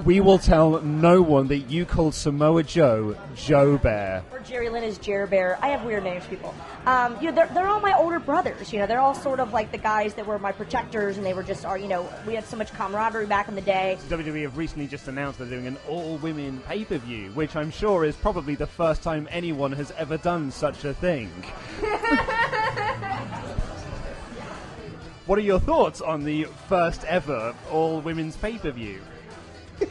We 0.02 0.20
will 0.20 0.38
tell 0.38 0.82
no 0.82 1.22
one 1.22 1.46
that 1.48 1.70
you 1.70 1.86
called 1.86 2.14
Samoa 2.14 2.64
Joe 2.64 3.16
Joe 3.36 3.78
Bear. 3.78 4.24
Or 4.32 4.40
Jerry 4.40 4.68
Lynn 4.68 4.82
is 4.82 4.98
Jer 4.98 5.26
Bear. 5.26 5.56
I 5.62 5.68
have 5.68 5.84
weird 5.84 6.02
names, 6.02 6.26
people. 6.26 6.52
Um, 6.84 7.16
you 7.20 7.30
know, 7.30 7.36
they're, 7.36 7.46
they're 7.54 7.68
all 7.68 7.80
my 7.80 7.96
older 7.96 8.18
brothers. 8.18 8.72
You 8.72 8.80
know, 8.80 8.86
they're 8.86 9.00
all 9.00 9.14
sort 9.14 9.38
of 9.38 9.52
like 9.52 9.70
the 9.70 9.78
guys 9.78 10.14
that 10.14 10.26
were 10.26 10.38
my 10.38 10.50
protectors, 10.50 11.16
and 11.16 11.24
they 11.24 11.32
were 11.32 11.44
just, 11.44 11.64
are 11.64 11.78
you 11.78 11.86
know, 11.86 12.08
we 12.26 12.34
had 12.34 12.44
so 12.44 12.56
much 12.56 12.72
camaraderie 12.72 13.26
back 13.26 13.46
in 13.46 13.54
the 13.54 13.60
day. 13.60 13.96
WWE 14.08 14.42
have 14.42 14.56
recently 14.56 14.88
just 14.88 15.06
announced 15.06 15.38
they're 15.38 15.48
doing 15.48 15.68
an 15.68 15.78
all-women 15.88 16.60
pay-per-view, 16.66 17.30
which 17.30 17.54
I'm 17.54 17.70
sure 17.70 18.04
is 18.04 18.16
probably 18.16 18.56
the 18.56 18.66
first 18.66 19.02
time 19.02 19.28
anyone 19.30 19.70
has 19.72 19.92
ever 19.92 20.16
done 20.16 20.50
such 20.50 20.84
a 20.84 20.92
thing. 20.92 21.30
what 25.26 25.38
are 25.38 25.42
your 25.42 25.60
thoughts 25.60 26.00
on 26.00 26.24
the 26.24 26.44
first 26.68 27.04
ever 27.04 27.54
all-women's 27.70 28.36
pay-per-view? 28.36 29.00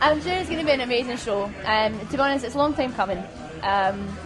I'm 0.00 0.20
sure 0.20 0.32
it's 0.32 0.48
going 0.48 0.60
to 0.60 0.64
be 0.64 0.72
an 0.72 0.80
amazing 0.80 1.16
show. 1.16 1.50
Um, 1.64 1.98
to 1.98 2.12
be 2.12 2.18
honest, 2.18 2.44
it's 2.44 2.54
a 2.54 2.58
long 2.58 2.74
time 2.74 2.92
coming. 2.92 3.22
Um, 3.62 4.16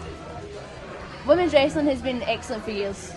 women's 1.27 1.55
wrestling 1.55 1.87
has 1.87 2.03
been 2.03 2.23
excellent 2.25 2.65
for 2.65 2.73
years, 2.73 3.13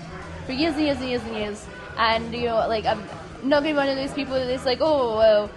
for 0.45 0.53
years 0.53 0.75
and 0.75 0.85
years 0.85 0.99
and 0.99 1.09
years 1.09 1.23
and 1.23 1.35
years. 1.35 1.65
And 1.97 2.33
you 2.33 2.45
know, 2.45 2.55
like 2.67 2.85
I'm 2.85 3.01
not 3.43 3.63
going 3.63 3.63
to 3.63 3.69
be 3.69 3.73
one 3.73 3.89
of 3.89 3.97
those 3.97 4.13
people 4.13 4.35
that's 4.35 4.65
like, 4.65 4.79
oh 4.81 5.17
well, 5.17 5.49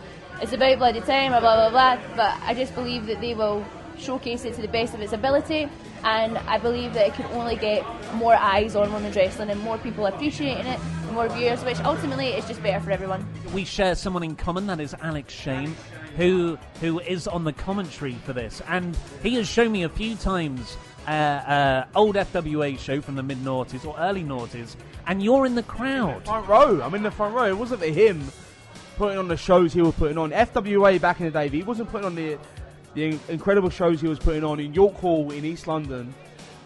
it's 0.43 0.53
about 0.53 0.79
bloody 0.79 1.01
time 1.01 1.33
or 1.33 1.41
blah 1.41 1.71
blah 1.71 1.71
blah. 1.71 2.17
But 2.17 2.43
I 2.43 2.55
just 2.55 2.75
believe 2.75 3.07
that 3.07 3.21
they 3.21 3.35
will 3.35 3.65
showcase 3.99 4.45
it 4.45 4.55
to 4.55 4.63
the 4.63 4.69
best 4.69 4.95
of 4.95 5.01
its 5.01 5.13
ability, 5.13 5.69
and 6.05 6.39
I 6.39 6.59
believe 6.59 6.95
that 6.95 7.09
it 7.09 7.15
can 7.15 7.27
only 7.33 7.57
get 7.57 7.85
more 8.15 8.35
eyes 8.35 8.77
on 8.77 8.93
women's 8.93 9.17
wrestling 9.17 9.51
and 9.51 9.61
more 9.61 9.79
people 9.79 10.07
appreciating 10.07 10.67
it, 10.67 10.81
more 11.13 11.29
viewers, 11.29 11.65
which 11.65 11.79
ultimately 11.81 12.29
is 12.29 12.47
just 12.47 12.63
better 12.63 12.83
for 12.85 12.91
everyone. 12.91 13.27
We 13.55 13.65
share 13.65 13.95
someone 13.95 14.23
in 14.23 14.37
common. 14.37 14.67
That 14.67 14.81
is 14.81 14.95
Alex 15.01 15.33
Shane, 15.33 15.75
who 16.17 16.59
who 16.81 17.01
is 17.01 17.27
on 17.27 17.45
the 17.45 17.53
commentary 17.53 18.15
for 18.25 18.33
this, 18.33 18.63
and 18.69 18.97
he 19.23 19.35
has 19.35 19.49
shown 19.49 19.73
me 19.73 19.85
a 19.85 19.89
few 19.89 20.17
times. 20.17 20.77
Uh, 21.07 21.11
uh, 21.11 21.87
old 21.95 22.17
FWA 22.17 22.77
show 22.77 23.01
from 23.01 23.15
the 23.15 23.23
mid 23.23 23.39
noughties 23.39 23.87
or 23.87 23.95
early 23.97 24.25
noughties, 24.25 24.75
and 25.07 25.23
you're 25.23 25.47
in 25.47 25.55
the 25.55 25.63
crowd. 25.63 26.25
Front 26.25 26.49
row. 26.49 26.83
I'm 26.83 26.97
in 26.97 27.05
the 27.05 27.13
front 27.13 27.33
row. 27.33 27.45
It 27.45 27.57
wasn't 27.57 27.81
for 27.81 27.87
him 27.87 28.21
putting 28.97 29.19
on 29.19 29.29
the 29.29 29.37
shows 29.37 29.73
he 29.73 29.83
was 29.83 29.95
putting 29.95 30.19
on. 30.19 30.31
FWA 30.31 31.01
back 31.01 31.21
in 31.21 31.27
the 31.27 31.33
day, 31.33 31.49
he 31.49 31.63
wasn't 31.63 31.91
putting 31.91 32.07
on 32.07 32.15
the 32.15 32.39
the 32.97 33.19
incredible 33.29 33.69
shows 33.69 34.01
he 34.01 34.09
was 34.09 34.19
putting 34.19 34.43
on 34.43 34.59
in 34.59 34.73
York 34.73 34.95
Hall 34.95 35.31
in 35.31 35.45
East 35.45 35.67
London. 35.67 36.15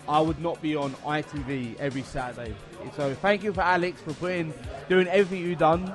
I 0.09 0.21
would 0.21 0.41
not 0.41 0.63
be 0.63 0.77
on 0.77 0.93
ITV 1.05 1.77
every 1.79 2.03
Saturday. 2.03 2.55
So 2.97 3.15
thank 3.15 3.43
you 3.43 3.53
for 3.53 3.63
Alex 3.63 4.01
for 4.01 4.15
putting, 4.15 4.55
doing 4.89 5.09
everything 5.09 5.45
you've 5.45 5.59
done. 5.59 5.93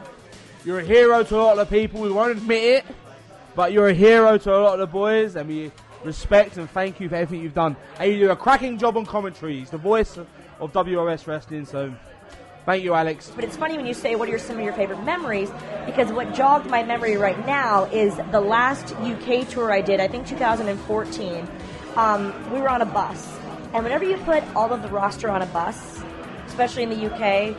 You're 0.65 0.79
a 0.79 0.83
hero 0.83 1.23
to 1.23 1.35
a 1.35 1.37
lot 1.37 1.57
of 1.57 1.69
people. 1.69 2.01
We 2.01 2.11
won't 2.11 2.37
admit 2.37 2.63
it, 2.63 2.85
but 3.55 3.71
you're 3.71 3.87
a 3.87 3.93
hero 3.93 4.37
to 4.37 4.53
a 4.53 4.59
lot 4.59 4.73
of 4.73 4.79
the 4.79 4.87
boys, 4.87 5.37
and 5.37 5.47
we 5.47 5.71
respect 6.03 6.57
and 6.57 6.69
thank 6.69 6.99
you 6.99 7.07
for 7.07 7.15
everything 7.15 7.41
you've 7.41 7.53
done. 7.53 7.77
And 7.97 8.11
you 8.11 8.19
do 8.19 8.31
a 8.31 8.35
cracking 8.35 8.77
job 8.77 8.97
on 8.97 9.05
commentary. 9.05 9.59
He's 9.59 9.69
the 9.69 9.77
voice 9.77 10.17
of 10.17 10.27
WRS 10.73 11.27
wrestling. 11.27 11.65
So 11.65 11.93
thank 12.65 12.83
you, 12.83 12.93
Alex. 12.93 13.31
But 13.33 13.43
it's 13.43 13.57
funny 13.57 13.77
when 13.77 13.85
you 13.85 13.93
say, 13.93 14.15
what 14.15 14.29
are 14.29 14.39
some 14.39 14.57
of 14.57 14.63
your 14.63 14.73
favorite 14.73 15.03
memories? 15.03 15.51
Because 15.85 16.11
what 16.11 16.33
jogged 16.33 16.69
my 16.69 16.83
memory 16.83 17.17
right 17.17 17.45
now 17.45 17.85
is 17.85 18.15
the 18.31 18.41
last 18.41 18.95
UK 18.95 19.47
tour 19.47 19.71
I 19.71 19.81
did, 19.81 19.99
I 19.99 20.07
think 20.07 20.27
2014. 20.27 21.47
Um, 21.95 22.51
we 22.51 22.59
were 22.59 22.69
on 22.69 22.81
a 22.81 22.85
bus. 22.85 23.37
And 23.73 23.83
whenever 23.83 24.05
you 24.05 24.17
put 24.17 24.43
all 24.55 24.71
of 24.73 24.81
the 24.81 24.89
roster 24.89 25.29
on 25.29 25.41
a 25.41 25.45
bus, 25.47 26.01
especially 26.47 26.83
in 26.83 26.89
the 26.89 27.13
UK, 27.13 27.55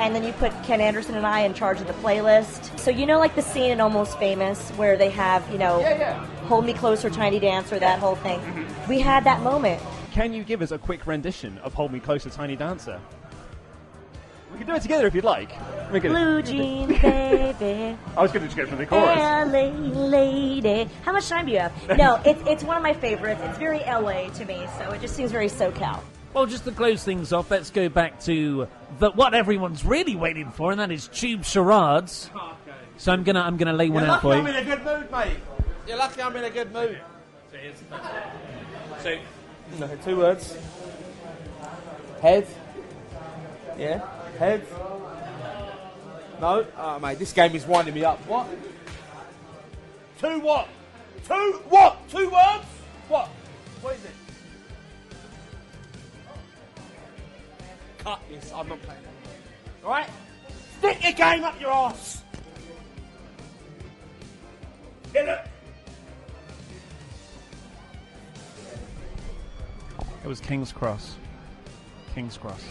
and 0.00 0.14
then 0.14 0.24
you 0.24 0.32
put 0.32 0.50
Ken 0.64 0.80
Anderson 0.80 1.14
and 1.14 1.26
I 1.26 1.40
in 1.40 1.52
charge 1.52 1.80
of 1.80 1.86
the 1.86 1.92
playlist. 1.94 2.78
So 2.78 2.90
you 2.90 3.06
know, 3.06 3.18
like 3.18 3.34
the 3.34 3.42
scene 3.42 3.70
in 3.70 3.80
Almost 3.80 4.18
Famous 4.18 4.70
where 4.70 4.96
they 4.96 5.10
have, 5.10 5.48
you 5.52 5.58
know, 5.58 5.80
Yeah, 5.80 5.98
yeah. 5.98 6.26
Hold 6.46 6.64
Me 6.64 6.72
Closer, 6.72 7.10
Tiny 7.10 7.38
Dancer, 7.38 7.78
that 7.78 7.98
whole 7.98 8.16
thing. 8.16 8.40
We 8.88 8.98
had 8.98 9.24
that 9.24 9.42
moment. 9.42 9.82
Can 10.10 10.32
you 10.32 10.42
give 10.42 10.62
us 10.62 10.72
a 10.72 10.78
quick 10.78 11.06
rendition 11.06 11.58
of 11.58 11.74
"Hold 11.74 11.92
Me 11.92 12.00
Closer, 12.00 12.30
Tiny 12.30 12.56
Dancer"? 12.56 13.00
We 14.52 14.58
can 14.58 14.66
do 14.66 14.74
it 14.74 14.82
together 14.82 15.06
if 15.06 15.14
you'd 15.14 15.24
like. 15.24 15.50
We 15.92 16.00
can- 16.00 16.12
Blue 16.12 16.42
jeans, 16.42 16.98
baby. 17.00 17.96
I 18.16 18.22
was 18.22 18.32
going 18.32 18.42
to 18.42 18.46
just 18.48 18.56
go 18.56 18.66
for 18.66 18.76
the 18.76 18.86
chorus. 18.86 19.18
LA 19.18 19.70
lady. 20.06 20.88
How 21.04 21.12
much 21.12 21.28
time 21.28 21.46
do 21.46 21.52
you 21.52 21.58
have? 21.60 21.72
No, 21.98 22.20
it's, 22.24 22.40
it's 22.46 22.64
one 22.64 22.76
of 22.76 22.82
my 22.82 22.92
favorites. 22.92 23.40
It's 23.44 23.58
very 23.58 23.80
LA 23.80 24.28
to 24.30 24.44
me, 24.44 24.66
so 24.78 24.90
it 24.92 25.00
just 25.00 25.14
seems 25.16 25.30
very 25.30 25.48
SoCal. 25.48 26.00
Well, 26.32 26.46
just 26.46 26.64
to 26.64 26.70
close 26.72 27.02
things 27.02 27.32
off, 27.32 27.50
let's 27.50 27.70
go 27.70 27.88
back 27.88 28.20
to 28.20 28.68
the, 29.00 29.10
what 29.10 29.34
everyone's 29.34 29.84
really 29.84 30.14
waiting 30.14 30.50
for, 30.52 30.70
and 30.70 30.78
that 30.80 30.92
is 30.92 31.08
tube 31.08 31.44
charades. 31.44 32.30
So 32.98 33.12
I'm 33.12 33.24
gonna 33.24 33.40
I'm 33.40 33.56
gonna 33.56 33.72
lay 33.72 33.88
one 33.88 34.04
You're 34.04 34.12
out 34.12 34.22
lucky 34.24 34.40
for 34.42 34.48
I'm 34.48 34.54
in 34.54 34.56
a 34.56 34.76
good 34.76 34.84
mood, 34.84 35.10
mate. 35.10 35.36
You're 35.88 35.96
lucky 35.96 36.22
I'm 36.22 36.36
in 36.36 36.44
a 36.44 36.50
good 36.50 36.72
mood. 36.72 37.00
So, 39.02 39.18
No, 39.80 39.96
two 40.04 40.18
words. 40.18 40.56
Head. 42.22 42.46
Yeah. 43.78 44.06
Head. 44.40 44.66
No. 46.40 46.66
Oh, 46.76 46.98
mate, 46.98 47.18
this 47.18 47.32
game 47.32 47.54
is 47.54 47.66
winding 47.66 47.94
me 47.94 48.04
up. 48.04 48.18
What? 48.26 48.48
Two 50.18 50.40
what? 50.40 50.66
Two 51.28 51.60
what? 51.68 52.08
Two 52.08 52.30
words? 52.30 52.64
What? 53.08 53.28
What 53.82 53.94
is 53.94 54.04
it? 54.04 54.10
cut 57.98 58.20
this. 58.28 58.52
I'm 58.54 58.68
not 58.68 58.80
playing 58.82 59.00
anymore. 59.00 59.84
All 59.84 59.90
right? 59.90 60.08
Stick 60.78 61.02
your 61.02 61.12
game 61.12 61.44
up 61.44 61.60
your 61.60 61.70
ass. 61.70 62.22
Hit 65.12 65.28
it. 65.28 65.46
It 70.24 70.28
was 70.28 70.40
King's 70.40 70.72
Cross. 70.72 71.16
King's 72.14 72.36
Cross. 72.36 72.64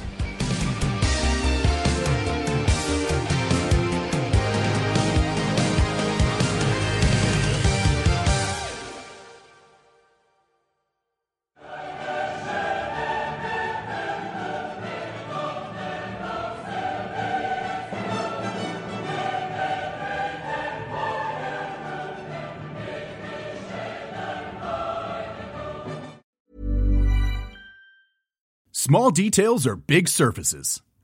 Small 28.90 29.12
details 29.12 29.68
are 29.68 29.76
big 29.76 30.08
surfaces. 30.08 30.82